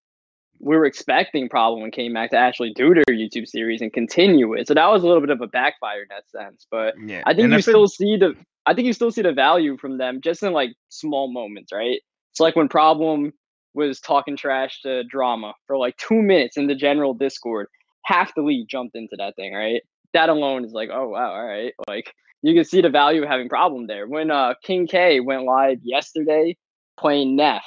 [0.59, 4.53] we were expecting Problem when came back to actually do their YouTube series and continue
[4.53, 4.67] it.
[4.67, 6.65] So that was a little bit of a backfire in that sense.
[6.71, 9.11] But Yeah, I think and you if it- still see the I think you still
[9.11, 11.99] see the value from them just in like small moments, right?
[12.31, 13.33] It's like when Problem
[13.73, 17.67] was talking trash to drama for like two minutes in the general Discord.
[18.05, 19.81] Half the league jumped into that thing, right?
[20.13, 21.73] That alone is like, oh wow, all right.
[21.87, 24.07] Like you can see the value of having problem there.
[24.07, 26.57] When uh King K went live yesterday
[26.97, 27.63] playing Neff,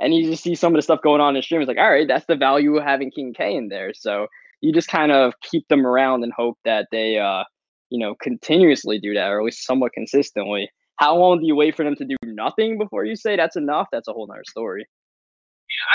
[0.00, 1.90] and you just see some of the stuff going on in stream, it's like, all
[1.90, 3.92] right, that's the value of having King K in there.
[3.94, 4.28] So
[4.60, 7.44] you just kind of keep them around and hope that they uh
[7.90, 10.70] you know continuously do that or at least somewhat consistently.
[10.96, 13.86] How long do you wait for them to do nothing before you say that's enough?
[13.92, 14.86] That's a whole nother story.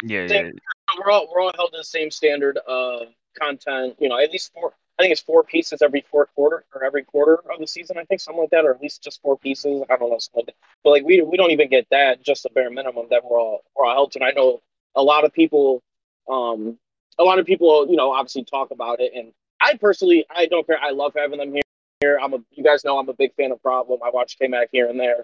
[0.04, 0.60] yeah, yeah, think-
[1.00, 3.08] we're all we're all held to the same standard of
[3.40, 3.96] content.
[4.00, 4.74] You know, at least four.
[5.00, 7.98] I think it's four pieces every fourth quarter or every quarter of the season.
[7.98, 9.82] I think something like that, or at least just four pieces.
[9.90, 10.56] I don't know, something like that.
[10.84, 12.22] But like we we don't even get that.
[12.22, 14.20] Just the bare minimum that we're all we're all held to.
[14.20, 14.62] And I know
[14.96, 15.82] a lot of people,
[16.30, 16.78] um,
[17.18, 19.14] a lot of people, you know, obviously talk about it.
[19.16, 20.78] And I personally, I don't care.
[20.80, 21.62] I love having them here.
[22.04, 22.39] Here, I'm a.
[22.52, 24.02] You guys know I'm a big fan of Problem.
[24.06, 25.24] I watch K-Mac here and there.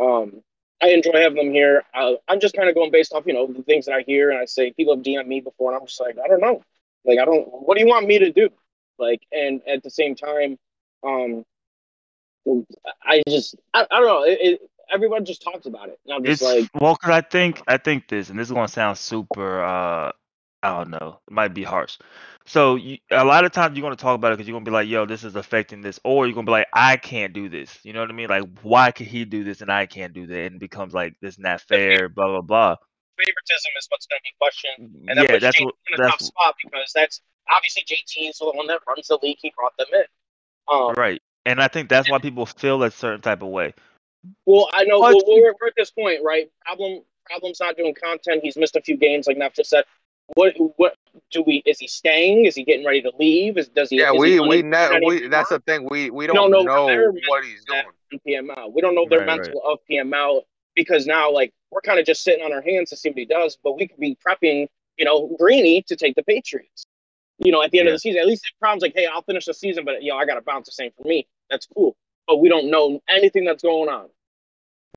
[0.00, 0.42] Um,
[0.80, 1.82] I enjoy having them here.
[1.92, 4.30] Uh, I'm just kind of going based off, you know, the things that I hear
[4.30, 4.72] and I say.
[4.72, 6.62] People have DM'd me before, and I'm just like, I don't know.
[7.04, 7.46] Like, I don't.
[7.48, 8.48] What do you want me to do?
[8.96, 10.56] Like, and at the same time,
[11.04, 11.44] um,
[13.02, 14.22] I just, I, I don't know.
[14.22, 14.60] It, it,
[14.92, 18.06] everyone just talks about it, and I'm just it's like, cause I think I think
[18.06, 19.64] this, and this is gonna sound super.
[19.64, 20.12] uh
[20.62, 21.98] I don't know, it might be harsh.
[22.50, 24.72] So you, a lot of times you're gonna talk about it because you're gonna be
[24.72, 27.78] like, "Yo, this is affecting this," or you're gonna be like, "I can't do this."
[27.84, 28.28] You know what I mean?
[28.28, 30.36] Like, why can he do this and I can't do that?
[30.46, 32.76] And it becomes like this not fair, blah blah blah.
[33.16, 35.08] favoritism is what's going to be questioned.
[35.08, 38.30] And that Yeah, puts that's JT what in a tough spot because that's obviously JT
[38.30, 39.38] is the one that runs the league.
[39.40, 40.04] He brought them in.
[40.74, 41.22] Um, right.
[41.46, 43.74] And I think that's why people feel a certain type of way.
[44.44, 46.50] Well, I know well, we're, we're at this point, right?
[46.66, 48.40] Problem, problem's not doing content.
[48.42, 49.84] He's missed a few games, like Neff just said.
[50.34, 50.94] What, what
[51.30, 51.62] do we?
[51.66, 52.44] Is he staying?
[52.46, 53.58] Is he getting ready to leave?
[53.58, 53.98] Is does he?
[53.98, 55.86] Yeah, is we he we unemployed ne- we that's the thing.
[55.90, 57.82] We we don't don't know know what he's doing.
[58.12, 58.72] in PML.
[58.72, 59.40] We don't know their Right, right.
[59.40, 60.42] mental of PML
[60.74, 63.24] because now, like, we're kind of just sitting on our hands to see what he
[63.24, 63.58] does.
[63.62, 64.66] But we could be prepping,
[64.96, 66.84] you know, Greeny to take the Patriots.
[67.38, 67.92] You know, at the end Yeah.
[67.92, 70.10] of the season, at least the problem's like, hey, I'll finish the season, but you
[70.10, 71.26] know, I got to bounce the same for me.
[71.48, 71.96] That's cool.
[72.26, 74.08] But we don't know anything that's going on.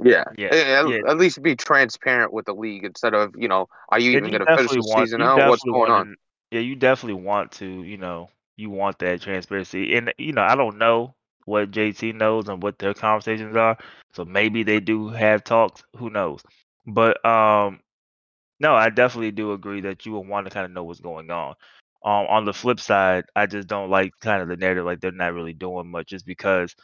[0.02, 0.24] Yeah.
[0.38, 0.48] Yeah.
[0.48, 1.00] At, yeah.
[1.08, 4.32] at least be transparent with the league instead of you know, are you Yeah, even
[4.32, 5.50] going to finish the season out?
[5.50, 6.16] What's going want on?
[6.52, 9.96] Yeah, you definitely want to, you know, you want that transparency.
[9.96, 13.78] And you know, I don't know what JT knows and what their conversations are.
[14.14, 16.42] So maybe they do have talks, who knows.
[16.86, 17.80] But um
[18.60, 21.30] no, I definitely do agree that you will want to kind of know what's going
[21.32, 21.56] on.
[22.04, 25.12] Um on the flip side, I just don't like kind of the narrative like they're
[25.12, 26.76] not really doing much just because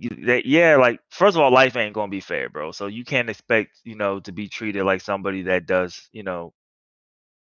[0.00, 2.72] you, they, yeah, like first of all, life ain't gonna be fair, bro.
[2.72, 6.54] So you can't expect, you know, to be treated like somebody that does, you know,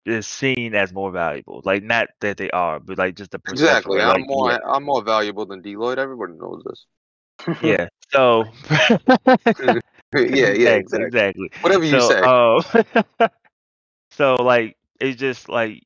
[0.04, 1.62] is seen as more valuable.
[1.64, 3.68] Like not that they are, but like just the perception.
[3.68, 3.98] Exactly.
[3.98, 6.00] like, I'm more yeah, I'm more valuable than D Lloyd.
[6.00, 7.58] Everybody knows this.
[7.62, 7.88] yeah.
[8.10, 9.82] So yeah,
[10.14, 11.04] yeah, exactly, exactly.
[11.04, 11.50] exactly.
[11.60, 12.20] Whatever you so, say.
[12.22, 13.28] um,
[14.12, 15.82] so like it's just like,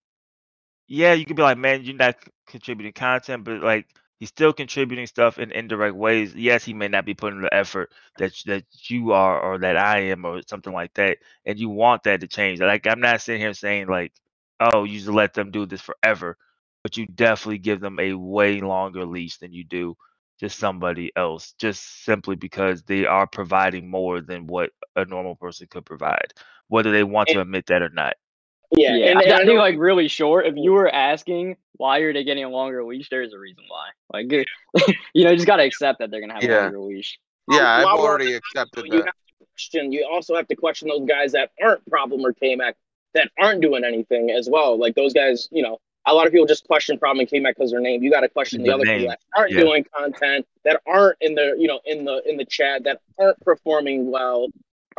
[0.87, 2.15] yeah, you could be like, man, you're not
[2.47, 3.87] contributing content, but like
[4.23, 6.35] he's still contributing stuff in indirect ways.
[6.37, 10.01] Yes, he may not be putting the effort that that you are or that I
[10.13, 12.61] am or something like that, and you want that to change.
[12.61, 14.13] Like I'm not sitting here saying like,
[14.61, 16.37] oh, you just let them do this forever,
[16.85, 19.97] but you definitely give them a way longer leash than you do
[20.41, 25.67] just somebody else, just simply because they are providing more than what a normal person
[25.71, 26.33] could provide,
[26.69, 28.15] whether they want to admit that or not.
[28.75, 30.47] Yeah, Yeah, and, I, and I I think like really short.
[30.47, 33.89] If you were asking why are they getting a longer leash, there's a reason why.
[34.13, 34.31] Like,
[35.15, 36.63] you know, you just gotta accept that they're gonna have a Yeah.
[36.63, 37.19] longer leash.
[37.51, 39.07] yeah, I've while we're on already the accepted you that.
[39.07, 39.93] have to question.
[39.93, 42.77] You also have to question those guys that aren't problem or K-Mac
[43.15, 44.79] that aren't doing anything as well.
[44.79, 47.71] Like those guys, you know, a lot of people just question problem and K-Mac because
[47.71, 48.03] their name.
[48.03, 49.61] You got to question the, The other name, people that aren't yeah.
[49.61, 53.41] doing content, that aren't in the, you know, in the in the chat, that aren't
[53.41, 54.47] performing well,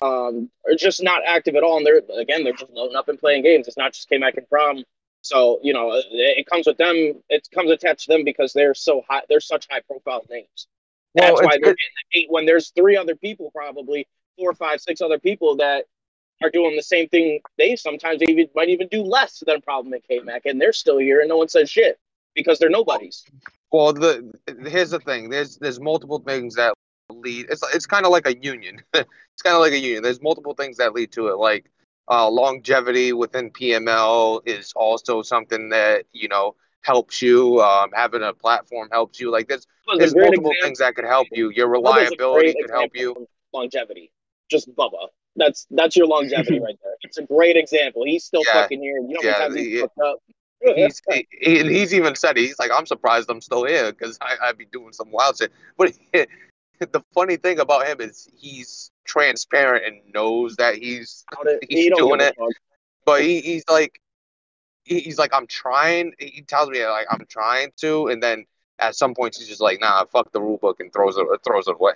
[0.02, 1.78] um, or just not active at all.
[1.78, 3.68] And they're again, they're just loading up and playing games.
[3.68, 4.84] It's not just K-Mac and Prom.
[5.22, 7.22] So you know, it, it comes with them.
[7.30, 9.22] It comes attached to them because they're so high.
[9.30, 10.68] They're such high profile names.
[11.16, 14.82] Well, That's why they're getting the hate when there's three other people, probably four, five,
[14.82, 15.86] six other people that
[16.44, 17.42] are doing the same thing.
[17.58, 20.98] They sometimes even might even do less than Problem and K Mac, and they're still
[20.98, 22.00] here, and no one says shit
[22.36, 23.24] because they're nobodies.
[23.72, 24.32] Well, the
[24.68, 25.30] here's the thing.
[25.30, 26.74] There's there's multiple things that
[27.24, 27.48] lead.
[27.50, 28.82] It's it's kind of like a union.
[28.94, 30.04] it's kind of like a union.
[30.04, 31.70] There's multiple things that lead to it, like
[32.10, 37.62] uh, longevity within PML is also something that you know helps you.
[37.62, 39.32] Um, having a platform helps you.
[39.32, 41.50] Like there's a there's multiple example- things that could help you.
[41.52, 43.28] Your reliability could help you.
[43.54, 44.12] Longevity,
[44.50, 45.08] just Bubba.
[45.36, 46.94] That's that's your longevity right there.
[47.02, 48.04] It's a great example.
[48.06, 48.54] He's still Yeah.
[48.64, 48.98] fucking here.
[48.98, 50.20] You know Yeah, times he's fucked up.
[50.76, 52.42] He's he, he- and he's even said it.
[52.42, 55.52] he's like I'm surprised I'm still here because I'd be doing some wild shit.
[55.78, 55.94] But
[56.91, 61.26] the funny thing about him is he's transparent and knows that he's
[61.69, 62.36] He's He doing it.
[63.06, 64.00] but he, he's like
[64.86, 68.46] he's like i'm trying he tells me like i'm trying to and then
[68.80, 71.67] at some points he's just like nah fuck the rule book and throws it throws
[71.67, 71.93] it away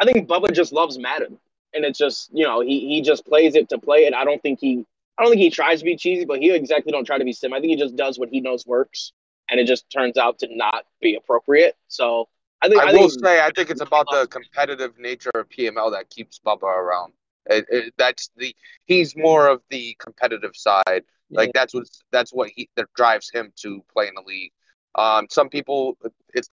[0.00, 1.38] I think Bubba just loves Madden,
[1.74, 4.14] and it's just you know he he just plays it to play it.
[4.14, 4.86] I don't think he
[5.18, 7.34] I don't think he tries to be cheesy, but he exactly don't try to be
[7.34, 7.52] sim.
[7.52, 9.12] I think he just does what he knows works,
[9.50, 11.76] and it just turns out to not be appropriate.
[11.88, 12.28] So
[12.62, 15.48] I think i, I, will think say i think it's about the competitive nature of
[15.48, 17.12] pml that keeps bubba around.
[17.46, 18.54] It, it, that's the
[18.86, 21.04] he's more of the competitive side.
[21.30, 24.52] Like that's what that's what he that drives him to play in the league.
[24.94, 25.96] Um some people
[26.34, 26.50] it's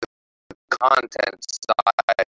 [0.00, 2.24] the content side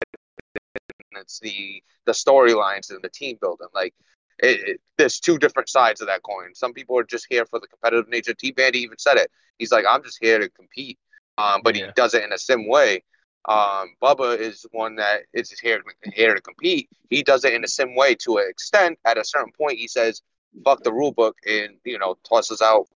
[1.11, 3.67] and it's the the storylines and the team building.
[3.73, 3.93] Like
[4.39, 6.55] it, it, there's two different sides of that coin.
[6.55, 8.33] Some people are just here for the competitive nature.
[8.33, 9.29] T Bandit even said it.
[9.57, 10.97] He's like i'm just here to compete.
[11.37, 11.87] Um but Yeah.
[11.87, 13.03] he does it in a sim way
[13.47, 15.81] um bubba is one that is here
[16.13, 19.23] here to compete he does it in the same way to an extent at a
[19.23, 20.21] certain point he says
[20.65, 22.87] fuck the rule book and you know tosses out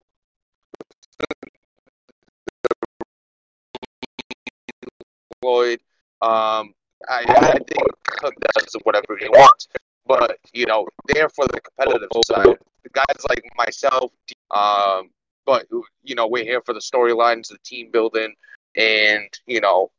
[5.42, 5.80] Floyd.
[6.22, 6.72] Um,
[7.08, 7.66] I, I think
[8.06, 9.68] Cook does whatever he wants,
[10.06, 12.56] but you know they're for the competitive side.
[12.92, 14.12] Guys like myself,
[14.50, 15.10] um,
[15.44, 15.66] but
[16.02, 18.34] you know we're here for the storylines, the team building,
[18.76, 19.90] and you know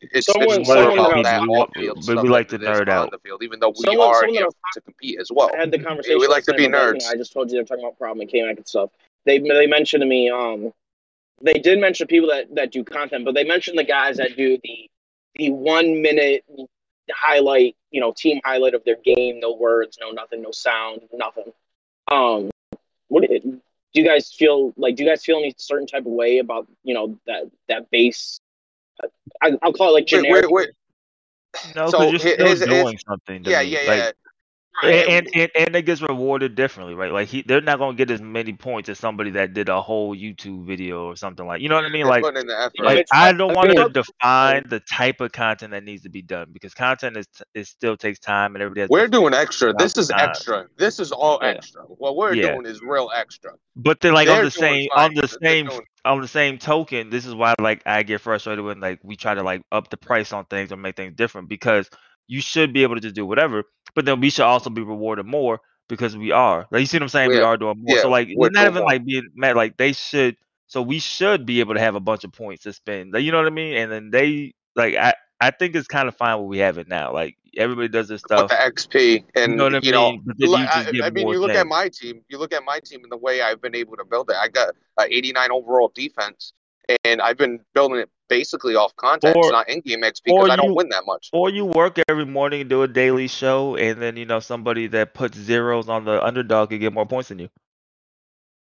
[0.00, 2.60] it's, Someone- it's more someone about that- that we off field but we like than
[2.60, 3.10] to nerd on out.
[3.10, 5.50] the field, even though we Someone- are someone here to compete as well.
[5.54, 6.18] I had the conversation.
[6.18, 7.10] we like to be night about, you nerds.
[7.10, 8.90] I just told you they're talking about problem and K-Mac and stuff.
[9.24, 10.72] They they mentioned to me, um,
[11.42, 14.58] they did mention people that that do content, but they mentioned the guys that do
[14.62, 14.90] the
[15.36, 16.44] the one minute
[17.10, 21.52] highlight, you know, team highlight of their game, no words, no nothing, no sound, nothing.
[22.10, 22.50] Um,
[23.08, 24.96] what do do you guys feel like?
[24.96, 28.40] Do you guys feel any certain type of way about you know that that base?
[29.42, 30.50] I, I'll call it like generic.
[30.50, 30.68] wait, wait.
[31.76, 33.44] No, So, because you're still his- his- doing something.
[33.44, 33.68] To Yeah, me.
[33.68, 34.14] yeah, Like,
[34.82, 34.90] yeah.
[34.90, 37.12] and, and and it gets rewarded differently, right?
[37.12, 40.16] Like he, they're not gonna get as many points as somebody that did a whole
[40.16, 41.60] YouTube video or something like.
[41.62, 42.06] You know what I mean?
[42.08, 42.72] Like, putting in the effort.
[42.78, 46.22] Yeah, like I don't want to define the type of content that needs to be
[46.22, 48.90] done because content is it still takes time and everybody has.
[48.90, 49.72] We're doing extra.
[49.74, 50.28] This is Time.
[50.28, 50.66] extra.
[50.76, 51.50] This is all Yeah.
[51.50, 51.82] extra.
[51.82, 52.54] What we're Yeah.
[52.54, 53.52] doing is real extra.
[53.76, 57.10] But then, like They're on the same on the same doing- on the same token,
[57.10, 59.96] this is why like I get frustrated when like we try to like up the
[59.96, 61.88] price on things or make things different because
[62.26, 63.64] you should be able to just do whatever,
[63.94, 66.66] but then we should also be rewarded more because we are.
[66.70, 67.30] Like you see what I'm saying?
[67.30, 67.96] We are doing more.
[67.96, 69.56] Yeah, so like we're not even like being mad.
[69.56, 70.36] Like they should.
[70.66, 73.12] So we should be able to have a bunch of points to spend.
[73.12, 73.76] Like, you know what I mean?
[73.76, 76.88] And then they like I I think it's kind of fine what we have it
[76.88, 77.12] now.
[77.12, 78.50] Like everybody does this with stuff.
[78.50, 80.22] the XP and You know what I you know, mean?
[80.24, 82.20] But you Like, I, I mean, you look at my team.
[82.28, 84.36] You look at my team and the way I've been able to build it.
[84.40, 86.52] I got a 89 overall defense,
[87.04, 90.56] and I've been building it basically off content, Or- not in-game XP, or because I
[90.56, 91.28] don't you- win that much.
[91.32, 94.86] Or you work every morning and do a daily show, and then you know somebody
[94.88, 97.48] that puts zeros on the underdog can get more points than you.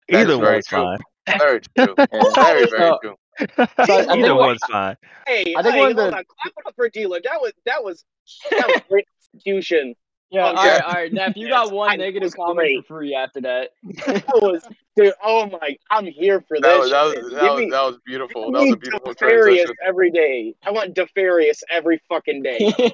[0.09, 0.79] That is Either way, one's true.
[0.79, 1.37] fine.
[1.37, 1.95] Very true.
[2.35, 3.15] Very, very So- true.
[3.39, 4.97] So I Either think what- one's fine.
[5.27, 6.23] Hey, I think hey, one of hold the- on.
[6.25, 7.19] Clap it up for dealer.
[7.23, 8.03] That was that was
[8.51, 9.95] that was great execution.
[10.29, 10.71] Yeah, Oh, all yeah.
[10.75, 11.11] right, all right.
[11.13, 12.85] Neff, you Yes, got one I- negative comment great.
[12.87, 13.69] for free after that.
[14.05, 14.63] That was
[14.95, 15.13] dude.
[15.23, 16.79] Oh my, I'm here for That this.
[16.79, 17.23] was that was shit.
[17.31, 18.43] that Give was, me- that was beautiful.
[18.45, 19.75] give That was me a beautiful Defarious transition.
[19.85, 20.53] every day.
[20.63, 22.93] I want Defarious every fucking day.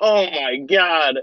[0.00, 1.18] oh my god.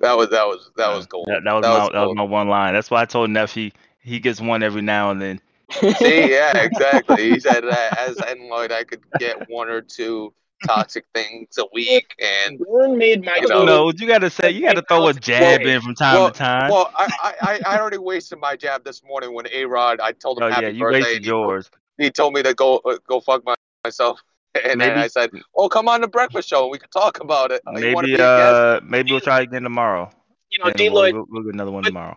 [0.00, 1.26] That was that was that was gold.
[1.28, 2.74] That, that was That my was that was my one line.
[2.74, 5.40] That's why I told Neff he, he gets one every now and then.
[5.70, 7.30] See, yeah, exactly.
[7.30, 10.32] He said that as Enloyd, I could get one or two
[10.66, 14.62] toxic things a week, and Burn made my You know, No, you gotta say you
[14.62, 16.70] gotta throw a jab in from time well, to time.
[16.70, 20.00] well, I, I, I already wasted my jab this morning when A Rod.
[20.00, 20.98] I told him oh happy yeah, you birthday.
[21.00, 21.70] wasted and he, yours.
[21.98, 23.54] he told me to go uh, go fuck my,
[23.84, 24.20] myself,
[24.64, 26.62] and then I said, "Oh, come on the breakfast show.
[26.62, 27.60] and We can talk about it.
[27.66, 30.10] Maybe be uh maybe we'll try again tomorrow.
[30.50, 32.16] You know, And we'll, D Lloyd we'll, we'll get another one But- tomorrow.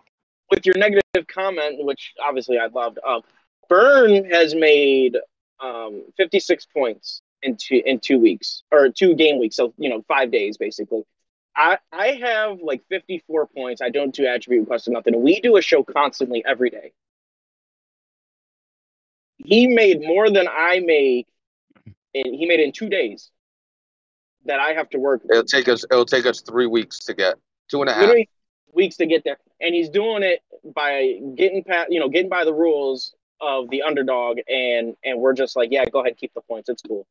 [0.50, 2.98] with your negative comment, which obviously I loved.
[3.06, 3.20] Um,
[3.72, 5.16] Burn has made
[5.58, 10.04] um 56 points in two in two weeks or two game weeks, so you know
[10.06, 11.04] five days basically.
[11.56, 13.80] I I have like 54 points.
[13.80, 15.22] I don't do attribute requests or nothing.
[15.22, 16.92] We do a show constantly every day.
[19.38, 21.26] He made more than I make,
[22.14, 23.30] and he made in two days.
[24.44, 25.82] that I have to work It'll take us.
[25.90, 27.36] It'll take us three weeks to get
[27.70, 28.14] two and a half.
[28.74, 32.44] weeks to get there, and he's doing it by getting past, you know, getting by
[32.44, 36.40] the rules of the underdog, and and we're just like, yeah, go ahead, keep the
[36.40, 37.06] points, it's cool.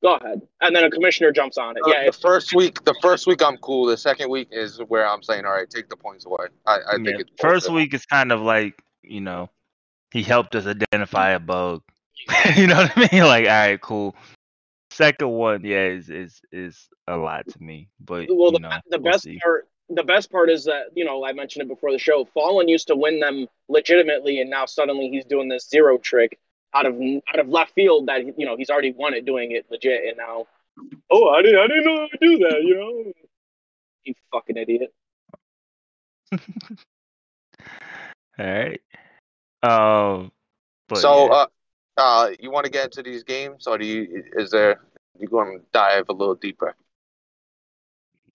[0.00, 1.82] Go ahead, and then a commissioner jumps on it.
[1.84, 3.86] Uh, Yeah, the it's, first week, the first week I'm cool.
[3.86, 6.46] The second week is where I'm saying, all right, take the points away.
[6.66, 7.74] I, I think Yeah, it's first bullshit.
[7.74, 9.50] week is kind of like you know,
[10.12, 11.82] he helped us identify a bug.
[12.56, 13.24] you know what I mean?
[13.24, 14.14] Like, all right, cool.
[14.90, 18.78] Second one, yeah, is is is a lot to me, but well, the, you know,
[18.90, 19.38] the we'll best see.
[19.42, 22.24] part, the best part is that you know I mentioned it before the show.
[22.34, 26.38] Fallen used to win them legitimately, and now suddenly he's doing this zero trick
[26.74, 26.94] out of
[27.28, 30.16] out of left field that you know he's already won it doing it legit, and
[30.18, 30.46] now,
[31.10, 33.12] oh, I didn't, I didn't know how to do that, you know.
[34.04, 34.92] You fucking idiot.
[38.38, 38.80] All right.
[39.62, 40.32] Um.
[40.88, 41.32] But so, yeah.
[41.32, 41.46] uh,
[41.98, 44.24] uh, you want to get into these games, or do you?
[44.36, 44.80] Is there?
[45.18, 46.76] You going to dive a little deeper?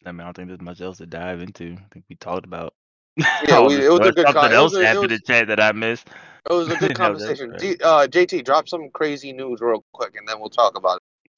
[0.06, 1.74] I mean, I don't think there's much else to dive into.
[1.78, 2.74] I think we talked about.
[3.47, 5.60] Yeah, we- it was a good Something con- else was happened in was- chat that
[5.60, 6.08] I missed.
[6.49, 7.51] It was a good conversation.
[7.51, 7.60] right.
[7.60, 11.32] D, uh, JT, drop some crazy news real quick, and then we'll talk about it.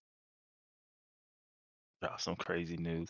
[2.09, 3.09] Oh, some crazy news.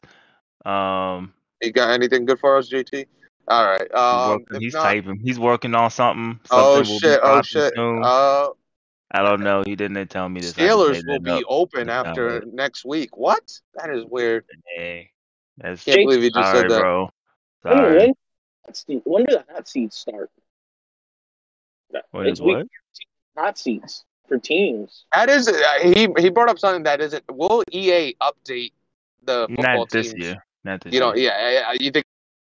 [0.66, 3.06] Um, You got anything good for us, JT?
[3.48, 3.82] All right.
[3.82, 5.20] he's, Um, working, he's not- typing.
[5.20, 6.40] He's working on something.
[6.50, 7.20] Oh Something be shit!
[7.22, 7.74] Oh shit!
[7.76, 8.02] soon.
[8.04, 8.48] Uh,
[9.12, 9.64] I don't know.
[9.66, 10.54] He didn't tell me this.
[10.54, 11.44] Steelers will be up.
[11.48, 13.16] open after next week.
[13.16, 13.44] What?
[13.76, 14.46] That is weird.
[14.76, 15.12] Hey,
[15.58, 16.80] that's Can't believe you just sorry, said that.
[16.80, 17.10] bro.
[17.62, 17.98] When, Sorry.
[17.98, 18.14] when,
[18.66, 20.30] hot seat- when do the hot seats start?
[22.12, 22.68] What it's is what?
[23.38, 25.06] hot seats for teams.
[25.14, 25.48] That is.
[25.48, 27.24] Uh, he he brought up something that isn't.
[27.32, 28.74] Will EA update
[29.24, 30.26] the football Not this teams?
[30.26, 30.46] year.
[30.64, 31.32] Not this You know, year.
[31.38, 32.06] yeah, yeah, You think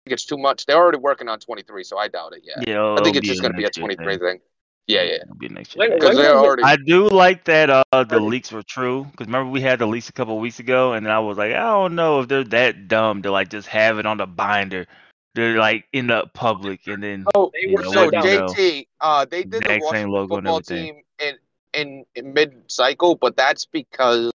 [0.07, 0.66] it's too much?
[0.66, 2.42] They're already working on 23, so I doubt it.
[2.44, 4.18] Yeah, Yeah, I think it's just gonna be a 23 thing.
[4.18, 4.40] thing.
[4.86, 5.16] Yeah, yeah.
[5.22, 5.88] It'll be next year.
[5.88, 6.62] When- Because they're already.
[6.64, 8.22] I do like that uh the Right.
[8.22, 11.12] leaks were true because remember we had the leaks a couple weeks ago and then
[11.12, 14.06] I was like I don't know if they're that dumb to like just have it
[14.06, 14.86] on the binder
[15.34, 18.56] they're like in the public and then Oh, They were know, so what you know?
[18.56, 20.86] JT, uh, they did the same Washington logo and football everything.
[20.86, 21.38] team in
[21.74, 24.30] in, in mid cycle, but that's because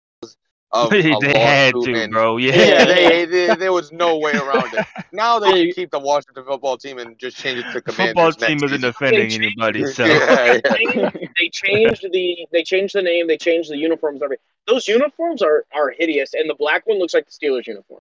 [0.75, 4.33] of a they had to and- bro yeah, Yeah, they, they, there was no way
[4.33, 4.87] around it.
[5.13, 8.35] Now they can keep the Washington football team and just change it to the Commanders
[8.35, 8.85] football team next isn't season.
[8.91, 11.11] offending They anybody so Yeah, yeah.
[11.39, 14.43] they changed the they changed the name, they changed the uniforms, everything.
[14.67, 18.01] Those uniforms are are hideous, and the black one looks like the Steelers uniform.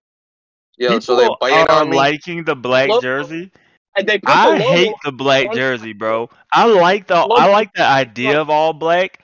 [0.76, 1.96] Yeah, so they People biting are on me.
[1.96, 3.52] liking the black Logo- jersey
[3.96, 6.28] And they the I hate the black jersey, bro.
[6.52, 9.20] I like the I like the idea of all black,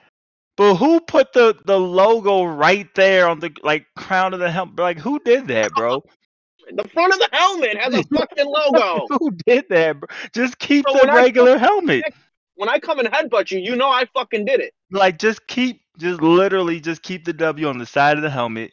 [0.61, 4.79] but who put the the logo right there on the like crown of the helmet?
[4.79, 6.05] Like who did that, bro?
[6.75, 9.07] the front of the helmet has a fucking logo.
[9.19, 10.07] who did that, bro?
[10.35, 12.05] Just keep So the regular helmet.
[12.57, 14.75] When I come and headbutt you, you know I fucking did it.
[14.91, 18.71] Like just keep, just literally just keep the W on the side of the helmet,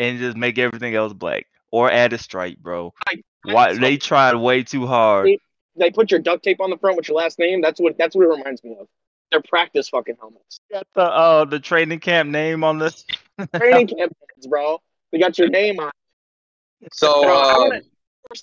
[0.00, 2.92] and just make everything else black or add a stripe, bro.
[3.08, 5.26] I- Why they tried way too hard.
[5.28, 5.38] They-
[5.76, 7.60] They put your duct tape on the front with your last name.
[7.60, 8.88] That's what that's what it reminds me of.
[9.30, 10.60] Their practice fucking helmets.
[10.70, 13.04] Got the uh the training camp name on this.
[13.56, 14.80] Training camp helmets, bro.
[15.12, 15.90] We got your name on.
[16.92, 17.80] So, Bro, um, wanna-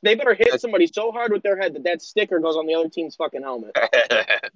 [0.04, 2.76] They better hit somebody so hard with their head that that sticker goes on the
[2.76, 3.72] other team's fucking helmet.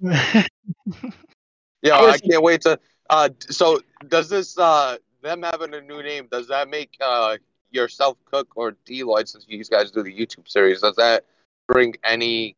[1.82, 2.78] yeah, I wanna I can't wait to.
[3.10, 6.28] Uh, so does this uh them having a new name?
[6.30, 7.36] Does that make uh
[7.70, 10.80] yourself cook or D Lloyd since you guys do the YouTube series?
[10.80, 11.24] Does that
[11.68, 12.56] bring any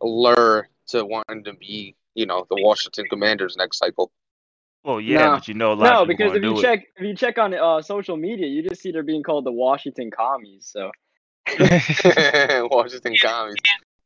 [0.00, 4.10] lure to wanting to be you know the Washington Commanders next cycle?
[4.84, 5.30] well, yeah, No.
[5.34, 7.38] but you know a lot No, of because if you do check if you check
[7.38, 10.68] on uh, social media, you just see they're being called the Washington Commies.
[10.72, 10.90] So.
[12.70, 13.56] Washington commies.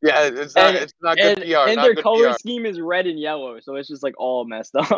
[0.02, 0.66] Yeah, it's not.
[0.74, 1.56] And- it's not good and, PR.
[1.68, 2.38] and not their good color PR.
[2.38, 4.88] scheme is red and yellow, so it's just like all messed up.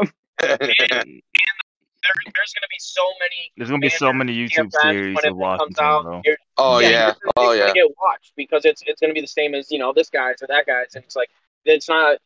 [0.41, 3.53] There, there's gonna be so many.
[3.57, 6.25] There's gonna be so many YouTube series when of Washington, out.
[6.59, 6.89] oh yeah.
[7.07, 7.63] you're- Oh it's yeah.
[7.67, 10.43] gonna get watched because it's it's gonna be the same as you know this guy's
[10.43, 11.31] or that guy's, and it's like
[11.65, 12.19] it's not.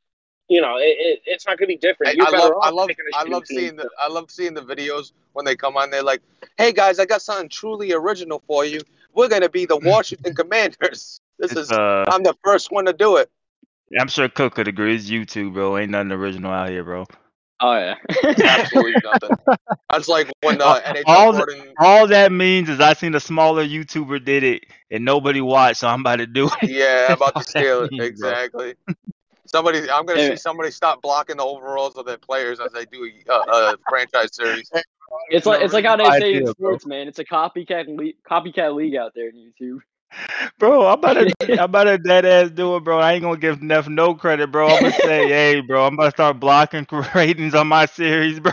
[0.49, 2.13] You know, it, it, it's not gonna be different.
[2.13, 4.31] I, You're I love, off I love, picking a I love seeing the, I love
[4.31, 5.91] seeing the videos when they come on.
[5.91, 6.23] They're like,
[6.57, 8.81] "Hey guys, I got something truly original for you.
[9.15, 11.21] We're gonna be the Washington Commanders.
[11.39, 13.29] This It's, is, uh, I'm the first one to do it."
[14.01, 14.95] I'm sure Cook could agree.
[14.95, 15.77] It's YouTube, bro.
[15.79, 17.05] Ain't nothing original out here, bro.
[17.61, 17.95] oh yeah.
[18.45, 19.37] Absolutely nothing.
[19.91, 21.75] That's like when the All- NHL all the- brought in.
[21.79, 25.89] All that means is I seen a smaller YouTuber did it and nobody watched, so
[25.89, 26.71] I'm about to do it.
[26.71, 27.93] Yeah, That's about to steal it.
[27.93, 28.05] means.
[28.05, 28.75] Exactly.
[29.47, 30.31] Somebody, I'm gonna Yeah.
[30.31, 34.35] see somebody stop blocking the overalls of their players as they do a, a franchise
[34.35, 34.71] series.
[35.31, 36.73] It's like it's like how they say in idea, bro.
[36.73, 37.09] sports, man.
[37.09, 39.81] It's a copycat le- copycat league out there in YouTube.
[40.59, 42.99] Bro, I'm about to I'm about to dead ass do it, bro.
[42.99, 44.69] I ain't gonna give Neff no credit, bro.
[44.69, 48.53] I'm gonna say, hey, bro, I'm about to start blocking ratings on my series, bro.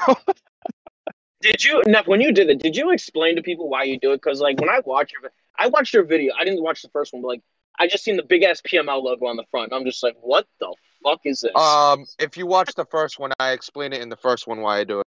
[1.41, 2.59] Did you Neff, when you did it?
[2.59, 4.17] Did you explain to people why you do it?
[4.17, 6.33] Because like when I watch your, I watched your video.
[6.37, 7.41] I didn't watch the first one, but like
[7.79, 9.73] I just seen the big ass PML logo on the front.
[9.73, 11.51] I'm just like, what the fuck is this?
[11.55, 14.79] Um, if you watch the first one, I explain it in the first one why
[14.79, 15.05] I do it.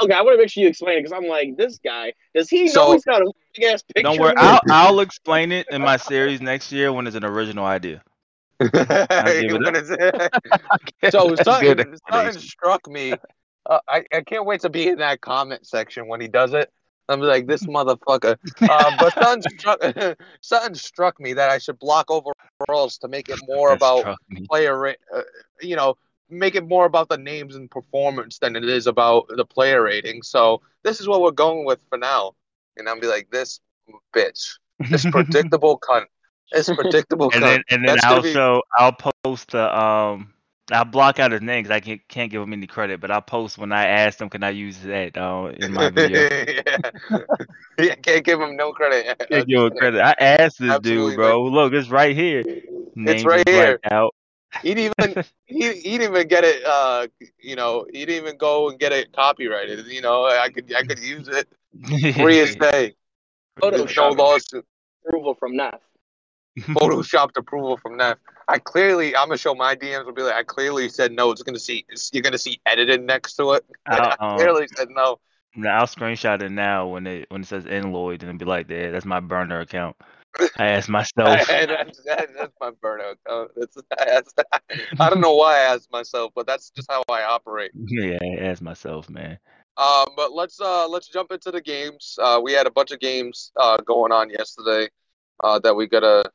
[0.00, 2.48] okay, I want to make sure you explain it because I'm like, this guy does
[2.48, 4.02] he know So- he's got a big ass picture?
[4.02, 4.34] Don't worry.
[4.36, 8.02] I'll I'll explain it in my series next year when it's an original idea.
[8.60, 9.74] give it When up.
[9.76, 13.12] it's- so Good something, something struck me.
[13.66, 16.72] Uh, I I can't wait to be in that comment section when he does it.
[17.08, 18.36] I'm like this motherfucker.
[18.60, 19.80] Uh, but something struck
[20.40, 25.22] something struck me that I should block overalls to make it more about player, uh,
[25.60, 25.96] you know,
[26.30, 30.22] make it more about the names and performance than it is about the player rating.
[30.22, 32.32] So this is what we're going with for now.
[32.76, 33.60] And I'll be like, this
[34.14, 34.58] bitch,
[34.90, 36.06] this predictable cunt,
[36.52, 37.46] this predictable and cunt.
[37.46, 40.32] then and then That's I'll be- I'll post the um
[40.70, 43.22] I'll block out his name because I can't can't give him any credit, but I'll
[43.22, 46.20] post when I asked him can I use that uh, in my video.
[46.20, 47.18] yeah.
[47.78, 49.06] yeah, can't give him no credit.
[49.30, 50.00] Can't give him credit.
[50.00, 51.44] I asked this Absolutely dude, bro.
[51.44, 52.44] Look, it's right here.
[52.94, 53.78] Names right here.
[53.78, 54.14] blacked out.
[54.62, 56.64] He didn't even he, he didn't even get it.
[56.64, 57.06] Uh,
[57.38, 59.86] you know, he didn't even go and get it copyrighted.
[59.86, 61.48] You know, I could I could use it
[62.14, 62.94] free as day.
[63.60, 64.64] There's no lawsuit.
[65.06, 65.80] approval from Neff.
[66.74, 68.18] photoshopped approval from that.
[68.48, 70.06] I clearly, I'm gonna show my DMs.
[70.06, 71.30] Will be like, I clearly said no.
[71.30, 73.64] It's gonna see, it's, you're gonna see edited next to it.
[73.86, 75.18] I clearly said no.
[75.54, 78.68] Now I'll screenshot it now when it when it says Enloyd and it'll be like
[78.68, 78.90] that.
[78.92, 79.96] That's my burner account.
[80.56, 81.46] I asked myself.
[81.46, 83.16] that's, that, that's my burnout.
[83.26, 83.50] account.
[83.56, 84.34] That's, that's,
[85.00, 87.72] I don't know why I asked myself, but that's just how I operate.
[87.74, 89.38] yeah, I asked myself, man.
[89.76, 92.18] Um, but let's uh let's jump into the games.
[92.20, 94.88] Uh, we had a bunch of games uh going on yesterday,
[95.44, 96.30] uh that we gotta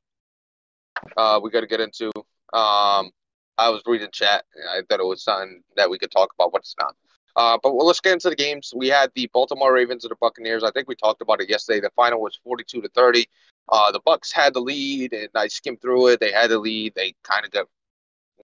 [1.17, 2.11] uh we gotta get into.
[2.53, 3.11] Um,
[3.57, 4.45] I was reading chat.
[4.69, 6.95] I thought it was something that we could talk about, but it's not.
[7.35, 8.73] Uh, but well, let's get into the games.
[8.75, 10.63] We had the Baltimore Ravens and the Buccaneers.
[10.63, 11.79] I think we talked about it yesterday.
[11.79, 13.27] The final was forty-two to thirty.
[13.69, 16.19] Uh, the Bucks had the lead, and I skimmed through it.
[16.19, 16.93] They had the lead.
[16.95, 17.67] They kind of got,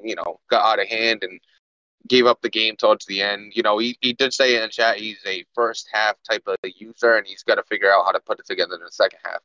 [0.01, 1.39] you know, got out of hand and
[2.07, 3.51] gave up the game towards the end.
[3.55, 7.15] You know, he, he did say in chat he's a first half type of user,
[7.15, 9.41] and he's got to figure out how to put it together in the second half.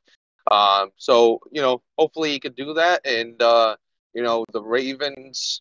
[0.50, 3.76] Um, so you know, hopefully he could do that, and uh,
[4.12, 5.60] you know, the Ravens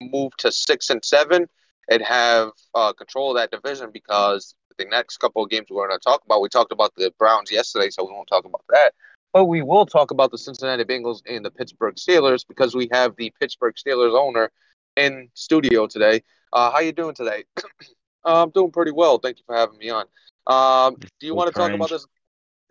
[0.00, 1.46] move to six and seven
[1.90, 5.98] and have uh, control of that division because the next couple of games we're going
[5.98, 6.40] to talk about.
[6.40, 8.92] We talked about the Browns yesterday, so we won't talk about that.
[9.32, 13.16] But we will talk about the Cincinnati Bengals and the Pittsburgh Steelers because we have
[13.16, 14.50] the Pittsburgh Steelers owner
[14.96, 16.22] in studio today.
[16.52, 17.44] Uh, how you doing today?
[18.24, 19.18] I'm doing pretty well.
[19.18, 20.04] Thank you for having me on.
[20.46, 22.06] Um, do you want to talk about this?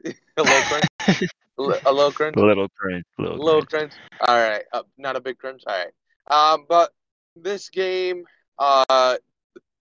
[0.37, 1.29] Hello, cringe.
[1.85, 2.35] a little cringe.
[2.35, 3.03] A little cringe.
[3.17, 3.91] A little, little cringe.
[3.91, 4.21] cringe.
[4.21, 5.61] All right, uh, not a big cringe.
[5.67, 5.91] All right.
[6.27, 6.91] Um, but
[7.35, 8.25] this game,
[8.59, 9.17] uh,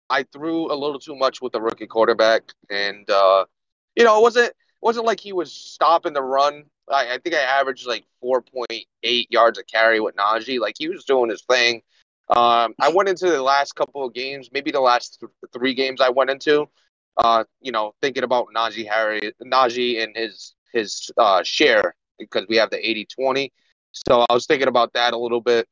[0.09, 3.45] I threw a little too much with the rookie quarterback, and uh,
[3.95, 6.63] you know, it wasn't wasn't like he was stopping the run.
[6.89, 10.59] I, I think I averaged like four point eight yards a carry with Najee.
[10.59, 11.81] Like he was doing his thing.
[12.29, 15.99] Um, I went into the last couple of games, maybe the last th- three games
[15.99, 16.67] I went into,
[17.17, 22.57] uh, you know, thinking about Najee Harris, Najee and his his uh, share because we
[22.57, 23.51] have the 80-20.
[23.91, 25.67] So I was thinking about that a little bit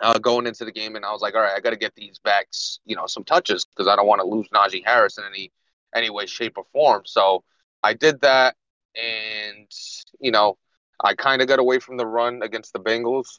[0.00, 1.94] uh, going into the game, and I was like, all right, I got to get
[1.94, 5.24] these backs, you know, some touches because I don't want to lose Najee Harris in
[5.24, 5.52] any
[5.94, 7.02] any way, shape, or form.
[7.04, 7.42] So
[7.82, 8.56] I did that,
[8.94, 9.70] and
[10.20, 10.56] you know,
[11.02, 13.38] I kind of got away from the run against the Bengals.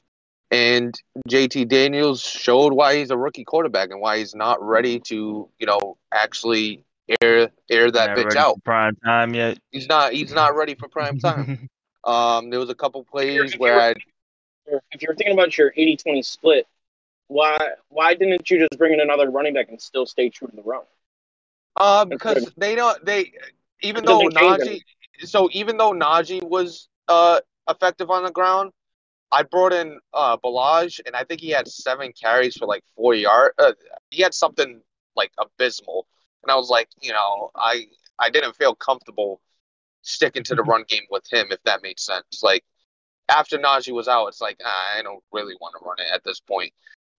[0.51, 0.93] And
[1.30, 5.66] JT Daniels showed why he's a rookie quarterback and why he's not ready to, you
[5.66, 6.84] know, actually
[7.22, 8.55] air air that Not bitch ready out.
[8.55, 9.57] for prime time yet.
[9.72, 11.70] He's not he's not ready for prime time.
[12.03, 13.93] Um, there was a couple plays If where I
[14.91, 16.66] If you're thinking about your 80-20 split,
[17.28, 17.57] why
[17.89, 20.64] why didn't you just bring in another running back and still stay true to the
[20.64, 20.82] run?
[21.78, 23.32] Uh, because they don't they
[23.82, 24.82] even though Doesn't Najee
[25.24, 27.39] so even though Najee was uh
[27.70, 28.72] effective on the ground,
[29.32, 33.14] I brought in uh Balaj and I think he had seven carries for like four
[33.14, 33.53] yard.
[33.57, 33.74] Uh,
[34.09, 34.82] he had something
[35.16, 36.07] like abysmal,
[36.44, 37.88] and I was like, you know, I
[38.20, 39.42] I didn't feel comfortable
[40.04, 42.42] sticking to the run game with him if that made sense.
[42.44, 42.64] Like
[43.30, 46.24] after Najee was out, it's like ah, I don't really want to run it at
[46.24, 46.74] this point.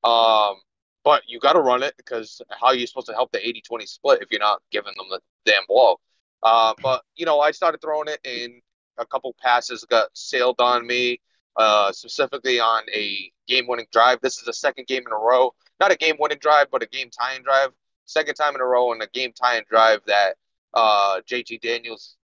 [0.04, 0.56] Um,
[1.04, 3.88] but you got to run it because how are you supposed to help the 80-20
[3.88, 6.00] split if you're not giving them the damn ball?
[6.44, 8.62] Uh, but you know, I started throwing it, and
[8.98, 11.20] a couple passes got sailed on me,
[11.56, 14.20] uh, specifically on a game-winning drive.
[14.22, 17.44] This is the second game in a row, not a game-winning drive, but a game-tying
[17.44, 17.70] drive.
[18.12, 20.36] Second time in a row, in a game-tying drive that
[20.74, 22.18] uh, JT Daniels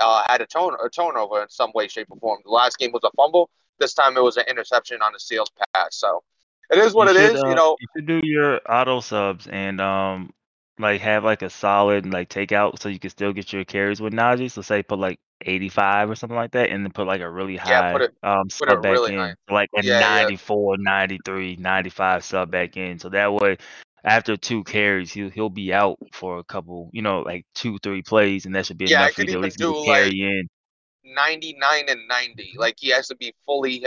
[0.00, 2.40] uh, had a, turn- a turnover in some way, shape, or form.
[2.44, 3.50] The last game was a fumble.
[3.78, 5.96] This time it was an interception on a seals pass.
[5.96, 6.22] So
[6.70, 7.42] it is what You it should, is.
[7.44, 10.32] uh, You know, You should do your auto subs and um
[10.78, 14.12] like have like a solid like takeout so you can still get your carries with
[14.12, 14.50] Najee.
[14.50, 17.56] So say put like 85 or something like that, and then put like a really
[17.56, 19.34] high Yeah, put it- um put sub back really in, high.
[19.50, 20.22] like a Yeah, yeah.
[20.22, 22.98] 94, 93, 95 sub back in.
[22.98, 23.56] So that way,
[24.04, 28.02] after two carries, he'll he'll be out for a couple, you know, like two three
[28.02, 30.48] plays, and that should be Yeah, enough for to at least do, carry like, in.
[31.04, 32.54] 99 and 90.
[32.58, 33.86] Like he has to be fully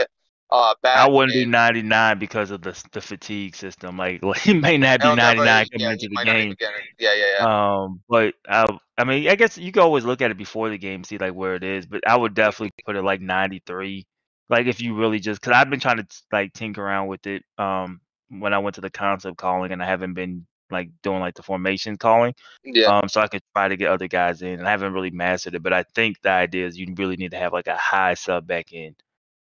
[0.50, 0.98] uh back.
[1.00, 3.96] I wouldn't do and 99 because of the the fatigue system.
[3.96, 6.46] Like, like he may not be he'll never- 99 coming yeah, into the game.
[6.46, 6.82] even get it.
[6.98, 7.46] Yeah, yeah, yeah.
[7.46, 8.66] Um, but I,
[8.98, 11.34] I mean, I guess you can always look at it before the game, see like
[11.34, 11.86] where it is.
[11.86, 14.06] But I would definitely put it like 93.
[14.50, 17.44] Like if you really just, cause I've been trying to like tinker around with it.
[17.58, 21.34] Um, when I went to the concept calling, and I haven't been like doing like
[21.34, 22.34] the formation calling.
[22.64, 22.86] yeah.
[22.86, 25.54] Um, so I could try to get other guys in, and I haven't really mastered
[25.54, 25.62] it.
[25.62, 28.46] But I think the idea is you really need to have like a high sub
[28.46, 28.96] back end.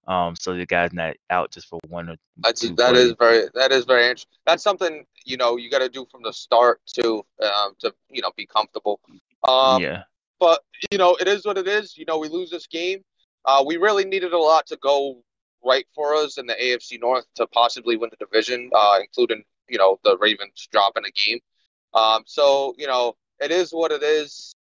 [0.08, 3.48] Um, so the guy's not out just for one or That's two that is very
[3.54, 4.40] that is very interesting.
[4.46, 8.22] That's something you know you got to do from the start to um, to you
[8.22, 9.00] know be comfortable.
[9.48, 10.04] Um, yeah.
[10.40, 10.62] but
[10.92, 11.96] you know it is what it is.
[11.96, 13.04] You know we lose this game.
[13.46, 15.22] Uh, we really needed a lot to go
[15.64, 19.78] right for us in the AFC North to possibly win the division, uh, including you
[19.78, 21.39] know the Ravens dropping a game.
[21.93, 24.53] Um, so you know it is what it is.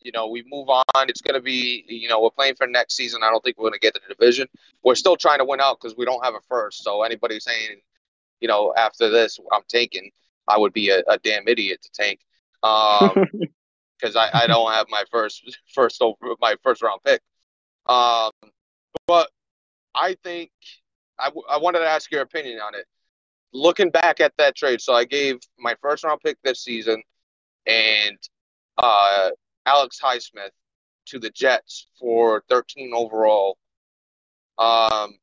[0.00, 1.08] You know we move on.
[1.08, 3.22] It's gonna be you know we're playing for next season.
[3.22, 4.46] I don't think we're gonna get to the division.
[4.84, 6.84] We're still trying to win out because we don't have a first.
[6.84, 7.80] So anybody saying
[8.40, 10.10] you know after this I'm taking,
[10.48, 12.20] I would be a, a damn idiot to tank.
[12.62, 13.26] Um,
[13.98, 17.20] because I, I don't have my first first over my first round pick.
[17.86, 18.30] Um,
[19.06, 19.30] but
[19.96, 20.50] I think
[21.18, 22.86] I, w- I wanted to ask your opinion on it.
[23.52, 27.02] Looking back at that trade, so I gave my first round pick this season
[27.66, 28.18] and
[28.76, 29.30] uh,
[29.64, 30.50] Alex Highsmith
[31.06, 33.56] to the Jets for 13 overall.
[34.58, 35.14] Um,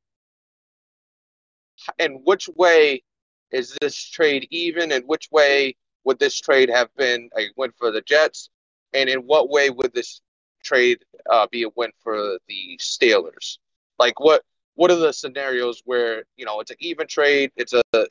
[1.99, 3.03] and which way
[3.51, 7.91] is this trade even, and which way would this trade have been a win for
[7.91, 8.49] the Jets?
[8.93, 10.21] And in what way would this
[10.63, 10.99] trade
[11.29, 13.57] uh, be a win for the Steelers?
[13.99, 14.43] Like what
[14.75, 18.05] what are the scenarios where you know it's an even trade, it's a, a,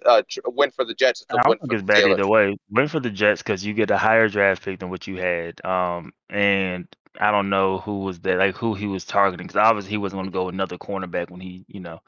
[0.44, 2.56] a win for the Jets, it's I a don't win think it's bad either way.
[2.70, 5.64] Win for the Jets because you get a higher draft pick than what you had.
[5.64, 6.86] Um, and
[7.20, 10.18] I don't know who was that, like who he was targeting, because obviously he wasn't
[10.18, 12.00] going to go another cornerback when he, you know,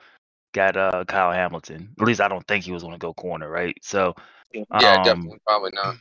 [0.52, 1.94] got uh Kyle Hamilton.
[2.00, 3.76] At least I don't think he was going to go corner, right?
[3.82, 4.14] So,
[4.52, 5.96] Yeah, um, definitely, probably not.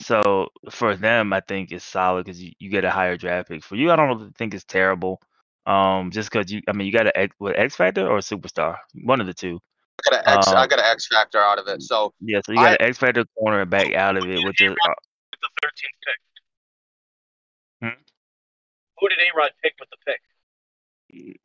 [0.00, 3.62] so for them, I think it's solid because you, you get a higher draft pick.
[3.62, 5.20] For you, I don't think it's terrible.
[5.66, 8.20] Um, just because you, I mean, you got an X, what, X Factor or a
[8.20, 9.58] Superstar, one of the two.
[10.06, 11.82] I got an X, I um, got an X factor out of it.
[11.82, 14.60] So Yeah, so you got I- an X Factor corner back out of it, which
[14.60, 14.92] is uh,
[15.30, 15.80] with the 13th
[17.80, 17.88] pick?
[17.94, 18.00] Hmm?
[18.98, 20.20] Who did A Rod pick with the pick?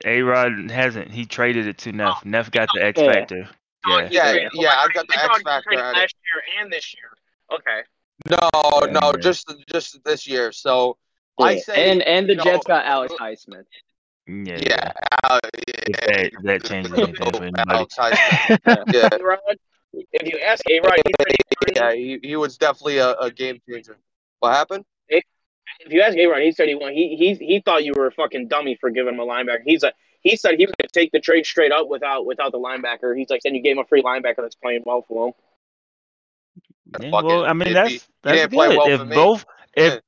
[0.06, 1.12] A Rod hasn't.
[1.12, 2.26] He traded it to Neff.
[2.26, 3.14] Neff got the X Yeah.
[3.14, 3.50] Factor.
[3.86, 4.10] Oh, Yeah.
[4.12, 5.70] Yeah, traded- yeah, I got the X Factor.
[5.70, 7.12] traded last year and this year.
[7.52, 7.84] Okay.
[8.30, 10.52] no, no, just just this year.
[10.52, 10.98] So
[11.40, 13.64] I say and and the you know, Jets got Alex Highsmith.
[14.30, 14.58] Yeah.
[14.62, 14.92] yeah,
[15.24, 17.86] uh, If yeah, that, if that changes anything for anybody.
[18.94, 19.40] Yeah, Rod,
[19.94, 21.12] if you ask A Rod, he
[21.76, 23.98] yeah, he, he was definitely a, a game changer.
[24.40, 24.86] What happened?
[25.10, 26.94] if you ask A Rod, he said he won.
[26.94, 29.62] He he he thought you were a fucking dummy for giving him a linebacker.
[29.66, 32.60] He's a he said he was gonna take the trade straight up without without the
[32.60, 33.18] linebacker.
[33.18, 35.34] He's like, then you gave him a free linebacker that's playing well for him.
[37.00, 37.48] Yeah, well, it.
[37.48, 38.78] I mean He- that's he- he that's didn't good.
[38.78, 39.16] well if for me.
[39.16, 40.00] both if Yeah.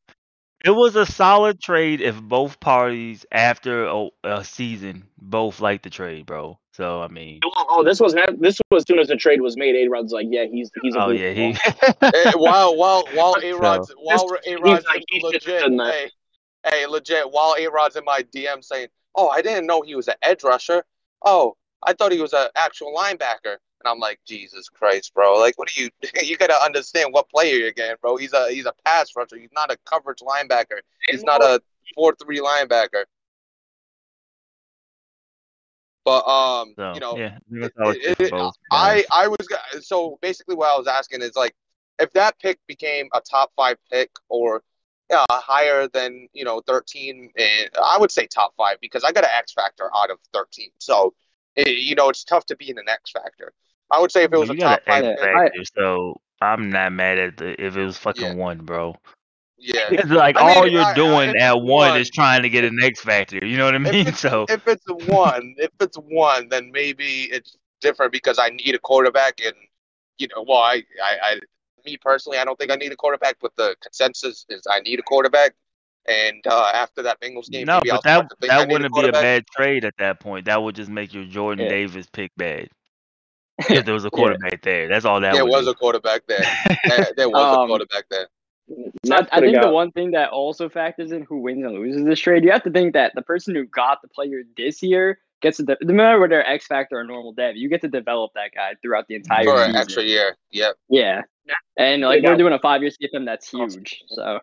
[0.63, 5.89] It was a solid trade, if both parties after a, a season both like the
[5.89, 6.59] trade, bro.
[6.73, 9.57] So I mean, Oh, oh, this was this was as soon as the trade was
[9.57, 9.75] made.
[9.75, 11.57] A Rod's like, yeah, he's he's a oh yeah, he.
[12.01, 16.09] Eh, while while while A Rod's while A Rod's like, he legit, hey,
[16.65, 17.29] hey, legit.
[17.31, 20.43] While A Rod's in my DM saying, "Oh, I didn't know he was an edge
[20.43, 20.83] rusher.
[21.25, 25.39] Oh, I thought he was an actual linebacker." And I'm like, Jesus Christ, bro!
[25.39, 25.89] Like, what do you?
[26.23, 28.15] You gotta understand what player you're getting, bro.
[28.17, 29.37] He's a he's a pass rusher.
[29.37, 30.79] He's not a coverage linebacker.
[31.09, 31.61] He's not a
[31.95, 33.05] four three linebacker.
[36.05, 38.55] But um, so you know, yeah, that's how it- it- both.
[38.71, 39.03] I.
[39.11, 39.47] I was
[39.81, 41.55] so basically what I was asking is like
[41.99, 44.63] if that pick became a top five pick or
[45.09, 49.23] yeah higher than you know thirteen and I would say top five because I got
[49.23, 51.13] an X factor out of thirteen so
[51.55, 53.53] it, you know it's tough to be in an X factor
[53.91, 56.21] I would say if it was you a top five X pick I- factor, so
[56.41, 58.33] I'm not mad at the if it was fucking Yeah.
[58.33, 58.95] one, bro.
[59.57, 62.41] yeah It's like I mean, all you're I- doing if at one one- is trying
[62.43, 63.45] to get an X factor.
[63.45, 63.93] You know what I mean?
[64.07, 68.49] it's- So if it's a one if it's one then maybe it's different because I
[68.49, 69.55] need a quarterback and
[70.17, 71.39] you know well I I, I
[71.85, 74.99] me personally I don't think I need a quarterback but the consensus is I need
[74.99, 75.53] a quarterback
[76.07, 78.57] and uh, after that Bengals game no, maybe I'll but that start to think I
[78.65, 80.45] that wouldn't be a bad trade at that point.
[80.45, 81.71] That would just make your Jordan Yeah.
[81.71, 82.69] Davis pick bad.
[83.69, 85.71] If there was a quarterback there, that's all that there was do.
[85.71, 86.43] a quarterback there
[86.87, 88.27] there, there was Um, a quarterback there
[89.11, 92.05] I, I coulda think the one thing that also factors in who wins and loses
[92.05, 95.19] this trade, you have to think that the person who got the player this year
[95.41, 97.89] gets to, de- no matter whether they're X Factor or normal dev, you get to
[97.89, 99.69] develop that guy throughout the entire for season.
[99.71, 100.37] an extra year.
[100.51, 100.75] Yep.
[100.87, 101.21] Yeah.
[101.77, 104.03] And like we're doing a five year CFM that's huge.
[104.07, 104.39] So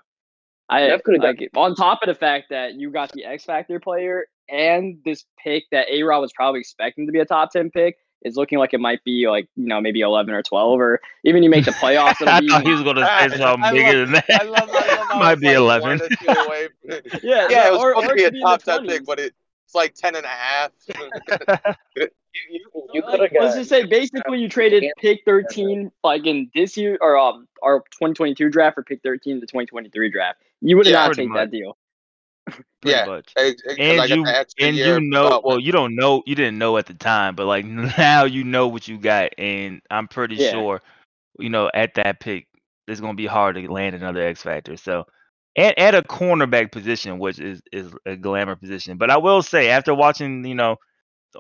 [0.69, 3.81] I coulda got- like on top of the fact that you got the X Factor
[3.81, 7.71] player and this pick that A Rod was probably expecting to be a top ten
[7.71, 11.01] pick is looking like it might be like, you know, maybe eleven or twelve or
[11.25, 13.64] even you make the playoffs I it'll thought be he was gonna I- say something
[13.64, 14.41] I bigger love- than that.
[14.41, 14.71] I love.
[14.71, 15.99] I love how Might be like eleven.
[15.99, 16.69] one or two away.
[17.23, 19.07] Yeah, Yeah, it was or- supposed or to be a could top ten pick, 20s.
[19.07, 20.71] but it's like ten and a half.
[21.97, 22.09] You,
[22.51, 22.61] you,
[22.93, 26.77] you Like, could have let's just say basically you traded pick 13 like in this
[26.77, 30.39] year or um our 2022 draft or pick 13 the 2023 draft.
[30.61, 31.37] You would have Yeah, not pretty take much.
[31.39, 31.77] that deal.
[32.82, 33.07] Pretty Yeah.
[33.07, 33.32] much.
[33.36, 34.24] Eh, eh, 'cause I And you
[34.61, 37.64] and you know well you don't know you didn't know at the time but like
[37.99, 40.51] now you know what you got and i'm pretty Yeah.
[40.53, 40.82] sure
[41.38, 42.46] you know at that pick
[42.86, 45.05] it's going to be hard to land another x factor so
[45.57, 49.68] at, at a cornerback position which is is a glamour position but i will say
[49.70, 50.76] after watching you know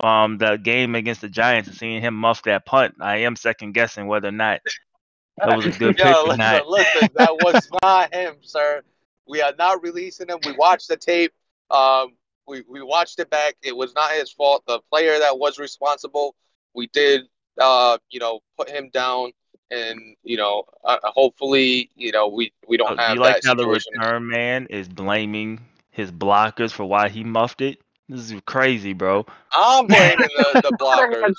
[0.02, 3.72] um the game against the giants and seeing him muff that punt i am second
[3.72, 4.60] guessing whether or not
[5.44, 8.82] that was a good pick Yo, or listen, not listen, that was not him, sir.
[9.28, 10.38] We are not releasing him.
[10.44, 11.32] We watched the tape.
[11.70, 12.14] Um,
[12.46, 13.56] we, we watched it back.
[13.62, 14.64] It was not his fault.
[14.66, 16.34] The player that was responsible,
[16.74, 17.22] we did,
[17.60, 19.32] uh, you know, put him down,
[19.70, 23.42] and you know, uh, hopefully, you know, we we Oh, don't do have you like
[23.42, 25.60] that how the return man is blaming
[25.90, 27.78] his blockers for why he muffed it?
[28.08, 29.26] This is crazy, bro.
[29.52, 31.34] I'm blaming the, the blockers.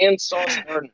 [0.00, 0.90] and Sauce Gardner.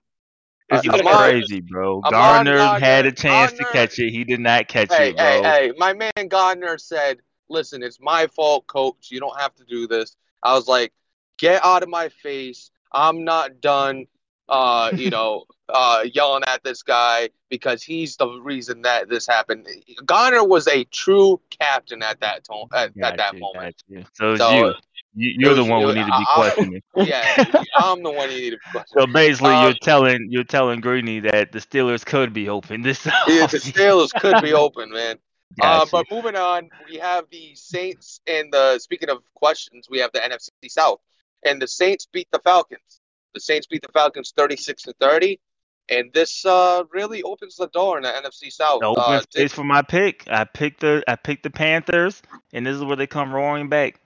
[0.71, 2.01] This Uh, is crazy, bro.
[2.01, 4.11] Gardner had a Gardner- chance to catch it.
[4.11, 5.25] He did not catch Hey, it, bro.
[5.25, 5.73] hey, hey!
[5.79, 9.11] My man Gardner said, "Listen, it's my fault, coach.
[9.11, 10.93] You don't have to do this." I was like,
[11.39, 12.71] "Get out of my face!
[12.93, 14.07] I'm not done."
[14.51, 19.67] Uh, you know, uh, yelling at this guy because he's the reason that this happened.
[20.07, 23.77] Gardner was a true captain at that tone at, at that you, moment.
[24.15, 24.75] So So, you.
[25.15, 25.35] You.
[25.39, 26.83] You're the one we need to be I- I- questioning.
[26.97, 27.45] Yeah,
[27.79, 28.85] I'm the one you need to.
[28.89, 33.05] So basically, Um, you're telling you're telling Greeny that the Steelers could be open this.
[33.27, 33.59] Yeah, the.
[33.59, 35.19] Steelers could be open, man.
[35.61, 38.79] Uh, but moving on, we have the Saints and the.
[38.79, 41.01] Speaking of questions, we have the NFC South,
[41.45, 43.01] and the Saints beat the Falcons.
[43.35, 45.41] The Saints beat the Falcons thirty-six to thirty,
[45.89, 48.81] and this uh, really opens the door in the NFC South.
[48.81, 50.25] The open Uh, space for my pick.
[50.31, 54.01] I picked the I picked the Panthers, and this is where they come roaring back.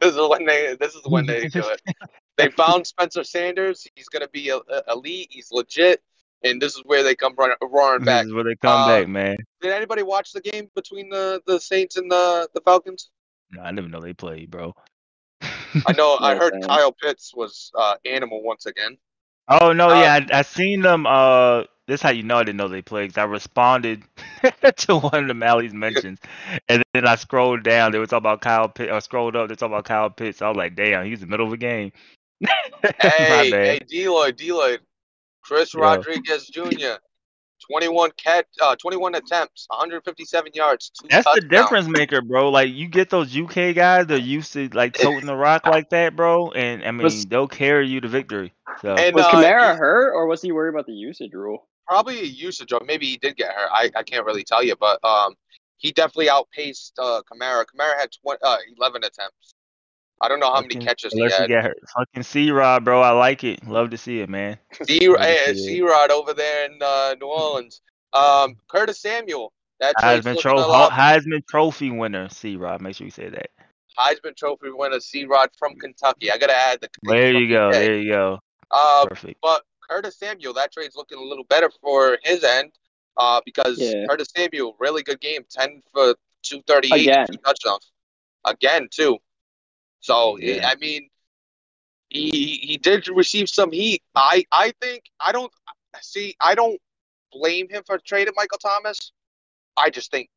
[0.00, 0.76] This is when they.
[0.78, 1.80] This is when they do it.
[2.36, 3.86] They found Spencer Sanders.
[3.94, 5.28] He's gonna be a, a- elite.
[5.30, 6.00] He's legit,
[6.42, 8.22] and this is where they come run, roaring back.
[8.22, 9.36] This is where they come Uh, back, man.
[9.60, 13.10] Did anybody watch the game between the, the Saints and the the Falcons?
[13.50, 14.72] No, I didn't know they played, bro.
[15.42, 16.16] I know.
[16.18, 16.66] I heard thanks.
[16.66, 18.96] Kyle Pitts was uh, animal once again.
[19.48, 21.06] Oh no, Uh, yeah, I, I seen them.
[21.06, 23.10] Uh, this how you know I didn't know they played.
[23.10, 24.02] 'cause I responded
[24.76, 26.18] to one of the Mally's mentions,
[26.68, 27.92] and then I scrolled down.
[27.92, 28.90] They were talking about Kyle Pitts.
[28.92, 29.48] I scrolled up.
[29.48, 30.40] They talking about Kyle Pitts.
[30.40, 31.92] I was like, damn, he's in the middle of a game.
[33.02, 34.78] Hey, hey, D Lloyd, Deloy,
[35.42, 35.80] Chris Yeah.
[35.82, 36.96] Rodriguez Jr.
[37.70, 42.50] 21 catch, uh, 21 attempts, 157 yards, two That's the difference maker, bro.
[42.50, 46.16] Like you get those UK guys, they're used to like toting the rock like that,
[46.16, 46.50] bro.
[46.52, 48.54] And I mean, Was- they'll carry you to victory.
[48.80, 51.66] So And Was uh, Kamara hurt or was he worried about the usage rule?
[51.90, 53.68] Probably a usage, or maybe he did get hurt.
[53.72, 55.34] I, I can't really tell you, but um,
[55.78, 57.64] he definitely outpaced uh, Kamara.
[57.64, 59.54] Kamara had 20, uh, 11 attempts.
[60.22, 61.48] I don't know how many catches he had.
[61.48, 61.78] get hurt.
[61.96, 63.00] Fucking C Rod, bro.
[63.00, 63.66] I like it.
[63.66, 64.58] Love to see it, man.
[65.56, 67.80] C Rod over there in uh, New Orleans.
[68.12, 69.52] Um, Curtis Samuel.
[69.80, 70.58] That Heisman, tro-
[70.90, 72.82] Heisman Trophy winner, C Rod.
[72.82, 73.46] Make sure you say that.
[73.98, 76.30] Heisman Trophy winner C Rod from Kentucky.
[76.30, 76.90] I gotta add the.
[77.02, 77.72] There you go.
[77.72, 78.38] There you go.
[78.70, 79.38] Uh, Perfect.
[79.42, 82.72] but Curtis Samuel, that trade's looking a little better for his end.
[83.16, 84.06] Uh, because Yeah.
[84.08, 87.26] Curtis Samuel, really good game, ten for two thirty eight, Again.
[87.26, 87.90] two touchdowns,
[88.46, 89.18] again too.
[90.00, 90.68] So Yeah.
[90.68, 91.10] I mean,
[92.08, 94.02] he he did receive some heat.
[94.14, 95.52] I I think I don't
[96.00, 96.36] see.
[96.40, 96.80] I don't
[97.32, 99.12] blame him for trading Michael Thomas.
[99.76, 100.30] I just think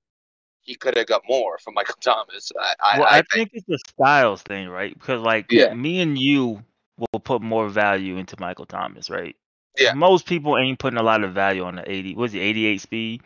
[0.61, 2.51] he could have got more from Michael Thomas.
[2.59, 4.93] I, I, well, I I, think think it's a styles thing, right?
[4.93, 5.73] Because like Yeah.
[5.73, 6.63] me and you
[6.97, 9.35] will put more value into Michael Thomas, right?
[9.77, 9.93] Yeah.
[9.93, 12.15] Most people ain't putting a lot of value on the eighty.
[12.15, 13.21] Was it eighty eight speed?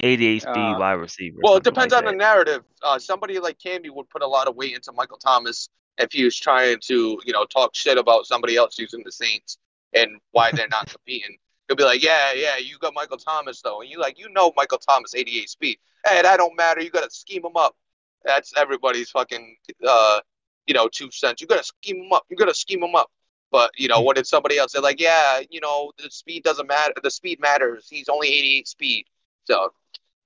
[0.00, 1.38] Eighty eight speed Uh, wide receiver.
[1.42, 2.64] Well, it depends like on the narrative.
[2.82, 6.24] Uh, somebody like candy would put a lot of weight into Michael Thomas if he
[6.24, 9.58] was trying to, you know, talk shit about somebody else using the Saints
[9.92, 11.36] and why they're not competing.
[11.68, 14.52] He'll be like, "Yeah, yeah, you got Michael Thomas though," and you like, you know,
[14.56, 15.78] Michael Thomas, 88 speed.
[16.04, 16.82] Hey, that don't matter.
[16.82, 17.76] You got to scheme him up.
[18.24, 19.56] That's everybody's fucking,
[19.86, 20.20] uh,
[20.66, 21.40] you know, two cents.
[21.40, 22.24] You got to scheme him up.
[22.28, 23.10] You got to scheme him up.
[23.52, 26.66] But you know, when it's somebody else, they're like, "Yeah, you know, the speed doesn't
[26.66, 26.94] matter.
[27.02, 27.86] The speed matters.
[27.88, 29.06] He's only 88 speed."
[29.44, 29.72] So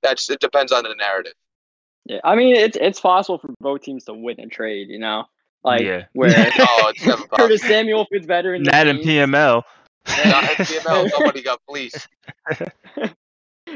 [0.02, 1.32] That's it depends on the narrative.
[2.04, 4.88] Yeah, I mean it's it's possible for both teams to win a trade.
[4.88, 5.24] You know,
[5.64, 6.04] like Yeah.
[6.12, 6.36] where No,
[6.88, 7.36] it's never possible.
[7.36, 9.32] Curtis Samuel fits better in that and in Saints.
[9.32, 9.62] PML.
[10.24, 12.06] Not PML, nobody got fleeced.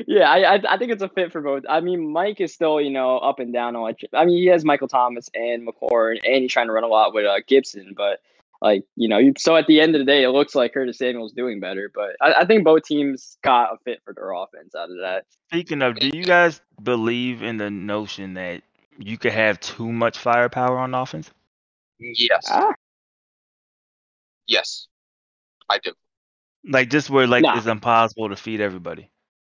[0.07, 1.65] Yeah, I, I I think it's a fit for both.
[1.69, 3.93] I mean, Mike is still you know up and down on.
[4.15, 7.13] I mean, he has Michael Thomas and McCord, and he's trying to run a lot
[7.13, 7.95] with uh, Gibson.
[7.97, 8.21] But
[8.61, 10.99] like you know, you, so at the end of the day, it looks like Curtis
[10.99, 11.91] Samuel's doing better.
[11.95, 15.25] But I, I think both teams got a fit for their offense out of that.
[15.51, 18.63] Speaking of, do you guys believe in the notion that
[18.99, 21.31] you could have too much firepower on offense?
[21.99, 22.73] Yes, Ah,
[24.47, 24.89] yes,
[25.69, 25.93] I do.
[26.65, 27.57] Like just where like Nah.
[27.57, 29.11] it's impossible to feed everybody,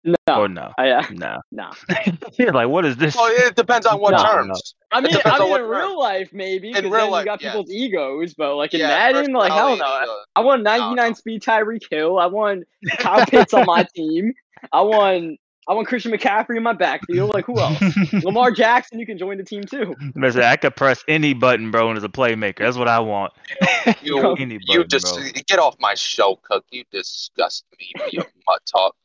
[0.03, 0.71] no, or no?
[0.77, 1.39] I, uh, No.
[1.51, 1.71] no.
[2.37, 3.15] You're like, what is this?
[3.15, 4.23] Well, it depends on what No.
[4.23, 4.75] terms.
[4.91, 5.75] I mean, I on mean, what in term.
[5.77, 6.69] real life, maybe.
[6.69, 7.51] In 'cause real then life, you got yes.
[7.53, 9.83] people's egos, but like in Yeah, Madden, like hell no.
[9.83, 11.13] uh, I want 99 no.
[11.13, 12.19] speed Tyreek Hill.
[12.19, 12.65] I want
[12.99, 14.33] Kyle Pitts on my team.
[14.71, 17.33] I want I want Christian McCaffrey in my backfield.
[17.33, 17.81] Like who else?
[18.23, 19.95] Lamar Jackson, you can join the team too.
[20.15, 22.59] Listen, I could press any button, bro, and as a playmaker.
[22.59, 23.31] That's what I want.
[24.01, 25.23] You, any you button, just bro.
[25.47, 26.65] get off my show, Cook.
[26.69, 28.95] You disgust me with your mutt talk.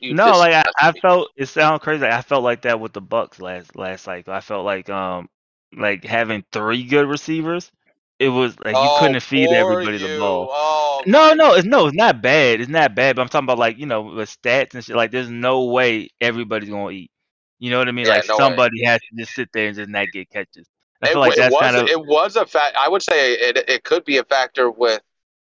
[0.00, 2.04] You no, like I, I felt it sounds crazy.
[2.06, 4.32] I felt like that with the Bucks last last cycle.
[4.32, 5.28] I felt like um
[5.76, 7.70] like having three good receivers.
[8.18, 10.48] It was like you Oh, couldn't feed everybody the ball.
[10.52, 12.60] Oh, No, no, it's no, it's not bad.
[12.60, 13.16] It's not bad.
[13.16, 14.96] But I'm talking about like you know with stats and shit.
[14.96, 17.10] Like there's no way everybody's gonna eat.
[17.58, 18.06] You know what I mean?
[18.06, 18.44] Yeah, like no way.
[18.44, 20.66] somebody has to just sit there and just not get catches.
[21.02, 22.76] I it, feel like it that's was kind of it was a fact.
[22.78, 25.00] I would say it it could be a factor with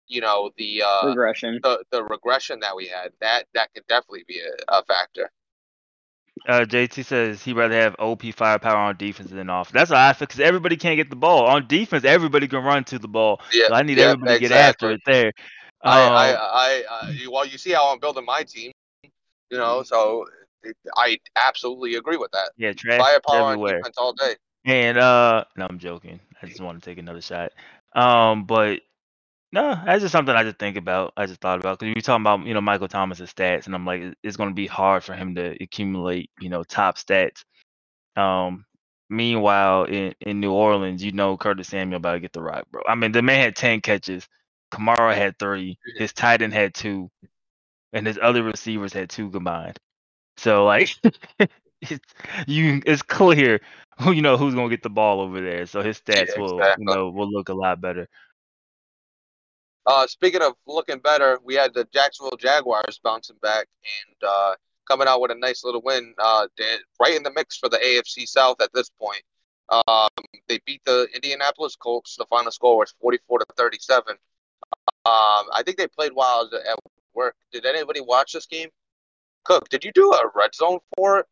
[0.10, 1.60] you know the uh Regression.
[1.64, 3.12] the, the regression that we had.
[3.22, 5.32] That that could definitely be a, a factor.
[6.47, 9.72] Uh, JT says he'd rather have OP firepower on defense than off.
[9.72, 12.05] That's what I feel because everybody can't get the ball on defense.
[12.05, 13.41] Everybody can run to the ball.
[13.53, 15.32] Yeah, So I need yeah, everybody to get after it there.
[15.84, 18.72] I, Um, I, I, uh, you- well, you see how I'm building my team,
[19.03, 20.26] you know, so
[20.64, 22.51] it, I absolutely agree with that.
[22.57, 23.78] yeah, trash Firepower on everywhere.
[23.78, 24.36] defense all day.
[24.66, 26.20] And uh, no, I'm joking.
[26.41, 27.51] I just want to take another shot.
[27.93, 28.82] Um, but
[29.52, 31.14] no, that's just something I just think about.
[31.18, 33.86] I just thought about because you're talking about you know Michael Thomas's stats, and I'm
[33.86, 37.43] like, it- it's going to be hard for him to accumulate you know top stats.
[38.18, 38.66] Um,
[39.10, 42.82] meanwhile in in New Orleans, you know Curtis Samuel about to get the rock, bro.
[42.88, 44.28] I mean, the man had ten catches.
[44.72, 45.78] Kamara had three.
[45.97, 47.10] His tight end had two,
[47.93, 49.78] and his other receivers had two combined.
[50.38, 50.95] So like,
[51.82, 52.00] it's
[52.47, 52.82] you.
[52.86, 53.62] It's clear
[54.02, 55.66] who you know who's gonna get the ball over there.
[55.66, 56.78] So his stats Yeah, will exactly.
[56.78, 58.08] you know will look a lot better.
[59.90, 63.66] Uh, speaking of looking better, we had the Jacksonville Jaguars bouncing back
[64.06, 64.54] and uh,
[64.88, 66.14] coming out with a nice little win.
[66.20, 66.46] Uh,
[67.02, 69.24] right in the mix for the AFC South at this point.
[69.70, 70.10] Um,
[70.48, 72.16] they beat the Indianapolis Colts.
[72.18, 74.12] The final score was 44 to 37.
[74.12, 74.18] Um,
[75.06, 76.78] I think they played while at
[77.16, 77.36] work.
[77.52, 78.70] Did anybody watch this game?
[79.44, 81.26] Cook, did you do a red zone for it?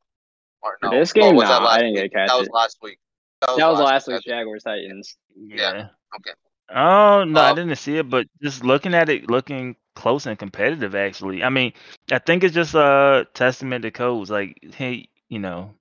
[0.64, 1.00] Or For no?
[1.00, 2.12] this Or game, was that no, last I didn't get week?
[2.14, 3.00] to catch That was last week.
[3.42, 4.16] That was last week.
[4.16, 5.16] week's Jaguars Titans.
[5.36, 5.90] Yeah.
[6.16, 6.32] Okay.
[6.70, 10.38] Oh no, I Um, didn't see it, but just looking at it, looking close and
[10.38, 10.96] competitive.
[10.96, 11.74] Actually, I mean,
[12.12, 14.30] I think it's just a testament to Codes.
[14.30, 15.76] Like he, you know,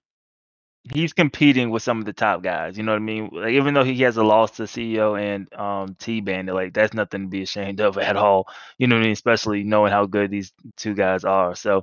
[0.93, 2.77] he's competing with some of the top guys.
[2.77, 3.31] You know what I mean?
[3.33, 6.95] Like even though he has a loss to CEO and um T Bandit, like that's
[6.95, 8.47] nothing to be ashamed of at all.
[8.79, 9.13] You know what I mean?
[9.13, 11.55] Especially knowing how good these two guys are.
[11.55, 11.83] So,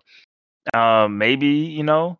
[0.74, 2.20] um, maybe you know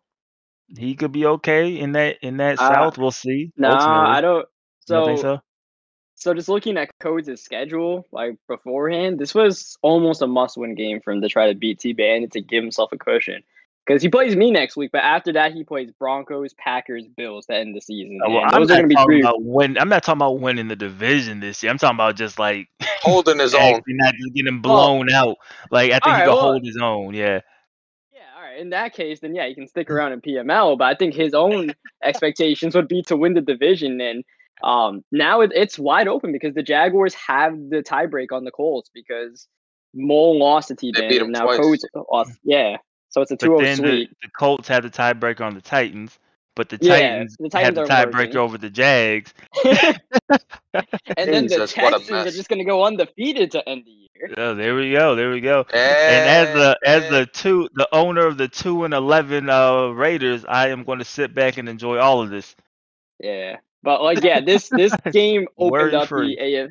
[0.76, 2.98] he could be okay in that in that Uh, South.
[2.98, 3.52] We'll see.
[3.56, 4.16] Nah, ultimately.
[4.16, 4.46] I don't.
[4.88, 5.26] You don't think so?
[5.28, 5.40] So
[6.32, 11.20] just looking at Codes' schedule, like beforehand, this was almost a must-win game for him
[11.20, 13.42] to try to beat T Bandit to give himself a cushion.
[13.86, 17.54] Because he plays me next week, but after that he plays Broncos, Packers, Bills to
[17.54, 18.18] end the season.
[18.24, 19.20] Uh, Well, I'm those are not going to be talking three.
[19.20, 19.76] about win.
[19.76, 21.70] I'm not talking about winning the division this year.
[21.70, 22.68] I'm talking about just like
[23.02, 23.60] Holding his own.
[23.60, 25.36] actually not just getting blown out.
[25.70, 27.12] Like I think he can well- hold his own.
[27.12, 27.40] Yeah.
[28.14, 28.58] Yeah, all right.
[28.58, 30.78] In that case, then yeah, he can stick around in PML.
[30.78, 34.00] But I think his own expectations would be to win the division.
[34.00, 34.24] And
[34.62, 38.90] um, now it, it's wide open because the Jaguars have the tiebreak on the Colts
[38.94, 39.48] because
[39.94, 41.58] Mole lost to T They beat him Now twice.
[41.58, 42.32] Codes lost.
[42.44, 42.76] Yeah.
[43.10, 44.10] So it's a 2 then the, sweep.
[44.22, 46.18] the Colts have the tiebreaker on the Titans,
[46.56, 49.32] but the Yeah, Titans, the Titans have the tiebreaker over the Jags.
[49.64, 49.94] and
[51.16, 53.90] then the Jesus, what a Texans are just going to go undefeated to end the
[53.90, 54.34] year.
[54.36, 55.14] Oh, there we go.
[55.14, 55.64] There we go.
[55.72, 59.88] And, And as the as the two the owner of the two and eleven uh
[59.88, 62.56] Raiders, I am going to sit back and enjoy all of this.
[63.20, 66.70] Yeah, but like, yeah, this this game opened up the AF,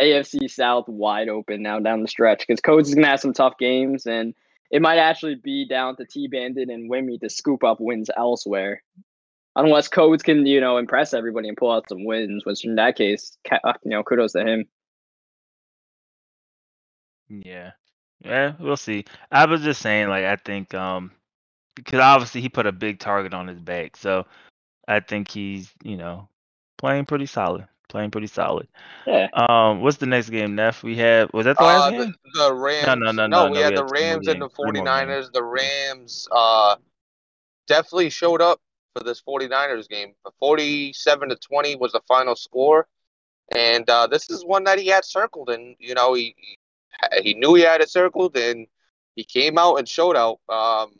[0.00, 3.58] AFC South wide open now down the stretch because Codes is gonna have some tough
[3.58, 4.32] games, and
[4.70, 8.82] it might actually be down to T Bandit and Wimmy to scoop up wins elsewhere,
[9.56, 12.46] unless Codes can you know impress everybody and pull out some wins.
[12.46, 14.64] Which in that case, ca- uh, you know, kudos to him.
[17.28, 17.72] Yeah.
[18.24, 19.04] Yeah, we'll see.
[19.32, 21.10] I was just saying, like, I think um
[21.74, 23.96] because obviously he put a big target on his back.
[23.96, 24.26] So
[24.86, 26.28] I think he's you know
[26.82, 27.66] playing pretty solid.
[27.88, 28.68] Playing pretty solid.
[29.06, 29.28] Yeah.
[29.34, 30.82] Um, what's the next game, Neff?
[30.82, 32.14] We have was that the last Uh, game?
[32.34, 32.86] the, the Rams.
[32.86, 34.48] no, no, no, no, we no, had we the had two more Rams and the
[34.48, 35.32] games, three 49ers.
[35.32, 36.76] The Rams uh,
[37.66, 38.60] definitely showed up
[38.96, 40.14] for this 49ers game.
[40.40, 42.88] 47 to 20 was the final score.
[43.54, 45.50] And uh, this is one that he had circled.
[45.50, 46.58] And, you know, he, he
[47.22, 48.66] he knew he had it circled and
[49.16, 50.40] he came out and showed out.
[50.48, 50.94] Um,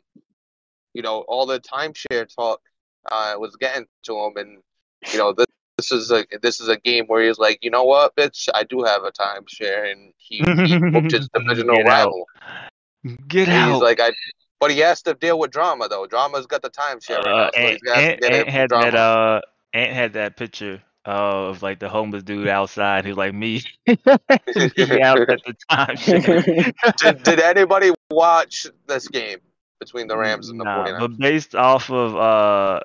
[0.95, 2.61] you know, all the timeshare talk
[3.11, 4.33] uh, was getting to him.
[4.37, 4.63] And,
[5.13, 5.47] you know, this,
[5.91, 8.63] this is a this is a game where he's like, you know what, bitch, I
[8.65, 12.15] do have a timeshare, and he, he booked his divisional Get out.
[12.15, 12.31] rival.
[13.29, 13.73] Get And out.
[13.73, 14.13] He's like, I,
[14.61, 16.07] but he has to deal with drama though.
[16.07, 18.49] Drama's got the timeshare right uh, now, so Ant, he's got to Ant, get Ant
[18.49, 18.91] it had drama.
[18.91, 19.41] that uh
[19.73, 23.07] Ant had that picture of like the homeless dude outside.
[23.07, 23.63] Was like me.
[23.87, 23.97] me
[25.03, 25.97] out at the time.
[26.99, 29.39] did, did anybody watch this game
[29.81, 30.99] between the Rams and the Nah, 49ers?
[31.01, 32.81] but based off of uh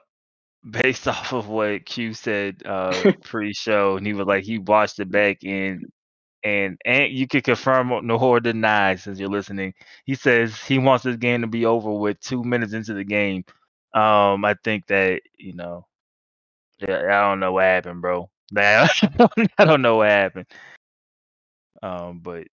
[0.69, 5.11] based off of what Q said uh pre-show, and he was like he watched it
[5.11, 5.85] back and
[6.43, 9.73] and and you can confirm or- nor deny since you're listening.
[10.05, 13.45] He says he wants this game to be over with two minutes into the game.
[13.93, 15.85] Um, I think that you know,
[16.79, 18.29] yeah, I don't know what happened, bro.
[18.57, 20.47] I don't know what happened.
[21.81, 22.47] Um, but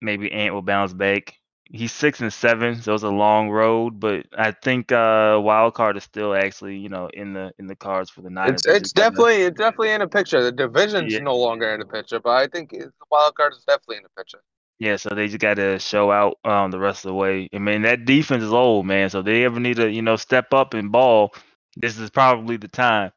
[0.00, 1.34] maybe Ant will bounce back.
[1.70, 4.00] He's six and seven, so it's a long road.
[4.00, 7.76] But I think uh, wild card is still actually, you know, in the in the
[7.76, 8.62] cards for the Niners.
[8.64, 10.42] It's it's just gotta- definitely it's definitely in the picture.
[10.42, 11.20] The division's Yeah.
[11.20, 14.10] no longer in the picture, but I think the wild card is definitely in the
[14.10, 14.42] picture.
[14.78, 14.96] yeah.
[14.96, 17.48] So they just got to show out um the rest of the way.
[17.54, 19.10] I mean, that defense is old, man.
[19.10, 21.32] So if they ever need to, you know, step up and ball.
[21.76, 23.12] This is probably the time.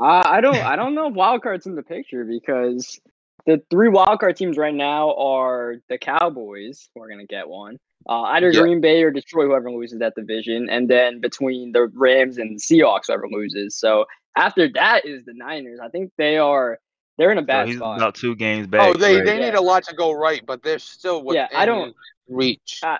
[0.00, 3.00] Uh, I don't I don't know if wildcard's in the picture because
[3.46, 7.78] the three wild card teams right now are the Cowboys, who are gonna get one.
[8.08, 8.60] Uh, either Yeah.
[8.62, 12.60] Green Bay or Detroit, whoever loses that division, and then between the Rams and the
[12.60, 13.76] Seahawks, whoever loses.
[13.76, 14.06] So
[14.36, 15.78] after that is the Niners.
[15.82, 16.78] I think they are
[17.18, 17.96] they're in a So bad he's spot.
[17.98, 18.80] about two games back.
[18.88, 19.24] Oh, they right?
[19.26, 19.46] they Yeah.
[19.46, 21.94] need a lot to go right, but they're still within Yeah, I don't-
[22.28, 22.80] reach.
[22.82, 22.98] Uh,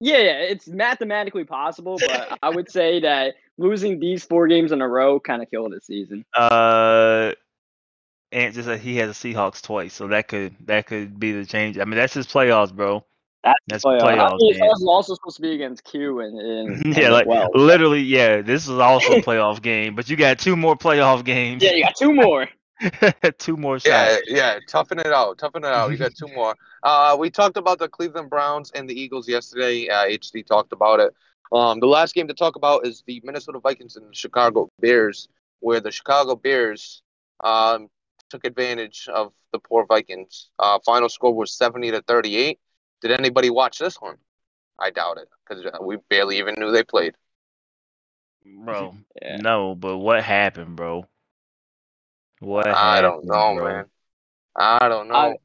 [0.00, 4.80] Yeah, yeah, it's mathematically possible, but I would say that losing these four games in
[4.80, 6.24] a row kind of killed the season.
[6.34, 7.32] Uh,
[8.32, 11.44] Ant just said he has the Seahawks twice, so that could that could be the
[11.46, 11.78] change.
[11.78, 13.04] I mean, that's his playoffs, bro.
[13.44, 14.02] That's, That's playoff.
[14.02, 14.70] I playoffs, mean, man.
[14.70, 16.38] it's also supposed to be against Q and,
[16.84, 17.48] and yeah, like well.
[17.54, 18.42] literally, yeah.
[18.42, 21.62] This is also a playoff game, but you got two more playoff games.
[21.62, 22.48] Yeah, you got two more.
[23.38, 24.22] two more shots.
[24.26, 25.90] Yeah, yeah, toughen it out, toughen it out.
[25.90, 26.54] You got two more.
[26.82, 29.88] Uh, we talked about the Cleveland Browns and the Eagles yesterday.
[29.88, 31.12] Uh, HD talked about it.
[31.50, 35.28] Um, the last game to talk about is the Minnesota Vikings and the Chicago Bears,
[35.60, 37.02] where the Chicago Bears
[37.42, 37.88] um,
[38.30, 40.50] took advantage of the poor Vikings.
[40.58, 42.60] Uh, final score was seventy to thirty-eight.
[43.00, 44.16] Did anybody watch this one?
[44.78, 47.14] I doubt it because uh, we barely even knew they played.
[48.44, 48.94] bro.
[49.20, 49.38] Yeah.
[49.38, 51.04] No, but what happened, bro?
[52.38, 52.68] What?
[52.68, 53.64] I don't know, bro?
[53.64, 53.84] man.
[54.54, 55.14] I don't know.
[55.14, 55.36] I-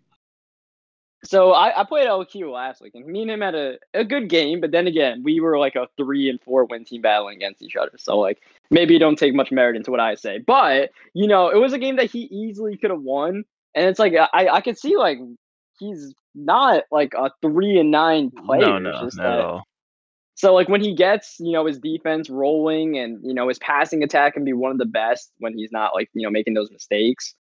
[1.26, 4.30] So I, I played LQ last week, and me and him had a, a good
[4.30, 4.60] game.
[4.62, 7.76] But then again, we were like a three and four win team battling against each
[7.76, 7.94] other.
[7.98, 11.50] So like maybe you don't take much merit into what I say, but you know
[11.50, 13.46] it was a game that he easily could have won.
[13.74, 15.18] And it's like I I could see like
[15.84, 18.62] he's not like a three and nine player.
[18.62, 19.62] No, no, that-
[20.36, 24.02] So like when he gets, you know, his defense rolling and you know his passing
[24.04, 26.72] attack can be one of the best when he's not like, you know, making those
[26.72, 27.36] mistakes.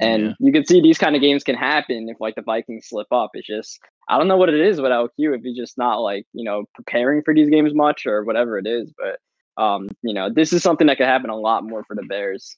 [0.00, 0.32] And Yeah.
[0.40, 3.30] you can see these kind of games can happen if like the Vikings slip up.
[3.34, 6.26] It's just I don't know what it is with LQ if he's just not like,
[6.32, 9.18] you know, preparing for these games much or whatever it is, but
[9.62, 12.56] um, you know, this is something that could happen a lot more for the Bears.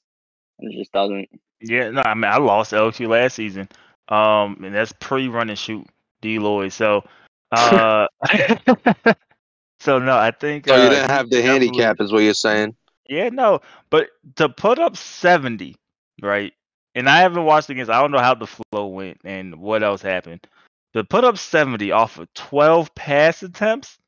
[0.59, 1.29] And it just doesn't.
[1.61, 3.69] Yeah, no, I mean I lost LQ last season.
[4.09, 5.87] Um, and that's pre-run and shoot
[6.21, 6.73] D Lloyd.
[6.73, 7.05] So,
[7.53, 8.07] uh,
[9.81, 10.69] so no, I think.
[10.69, 12.75] so uh, you didn't have the handicap, is what you're saying?
[13.09, 15.77] Yeah, no, but to put up seventy,
[16.23, 16.53] right?
[16.95, 17.91] And I haven't watched against.
[17.91, 20.47] I don't know how the flow went and what else happened.
[20.95, 23.99] To put up seventy off of twelve pass attempts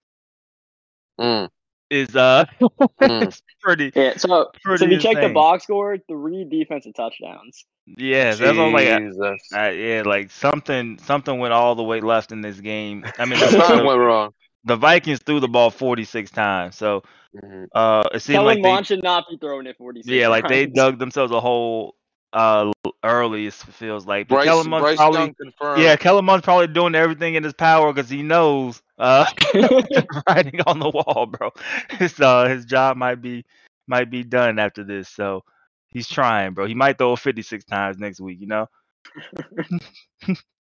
[1.19, 1.49] Mm,
[1.95, 2.45] is uh,
[3.01, 3.41] Mm.
[3.61, 3.93] pretty.
[3.95, 7.65] Yeah, so so Pretty if you check the box score, three defensive touchdowns.
[7.87, 8.89] Yeah, that's what I'm like.
[9.03, 9.41] Jesus.
[9.55, 13.05] Uh, yeah, like something something went all the way left in this game.
[13.19, 14.31] I mean, the, Something went wrong.
[14.65, 17.03] the Vikings threw the ball 46 times, so
[17.37, 17.67] Mhm.
[17.75, 20.49] uh, it seemed Kellen like Mond they, should not be throwing it 46 yeah, like
[20.49, 21.95] they dug themselves a hole
[22.35, 22.73] uh
[23.05, 23.47] early.
[23.47, 25.83] It feels like Bryce, Kellen Mond's Bryce probably Young confirmed.
[25.85, 29.27] yeah, Kellen Mond's probably doing everything in his power because he knows uh
[30.29, 31.51] writing on the wall, bro.
[31.99, 33.45] His uh his job might be
[33.87, 35.45] might be done after this, so
[35.89, 36.67] he's trying, bro.
[36.67, 38.69] He might throw 56 times next week, you know.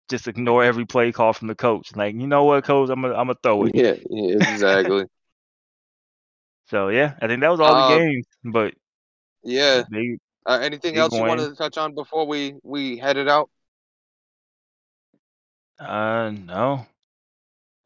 [0.09, 1.95] Just ignore every play call from the coach.
[1.95, 3.75] Like, you know what, coach, I'm gonna I'm gonna throw it.
[3.75, 5.05] Yeah, yeah, exactly.
[6.67, 8.25] So yeah, I think that was all Uh, the games.
[8.43, 8.73] But
[9.43, 9.83] Yeah.
[9.89, 13.49] they, Uh, anything else you wanted to touch on before we we headed out?
[15.79, 16.85] uh, no.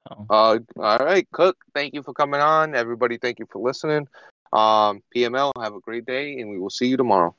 [0.09, 0.25] No.
[0.29, 1.57] Uh, all right, Cook.
[1.73, 2.75] Thank you for coming on.
[2.75, 4.07] Everybody, thank you for listening.
[4.53, 7.35] Um, PML, have a great day, and we will see you tomorrow.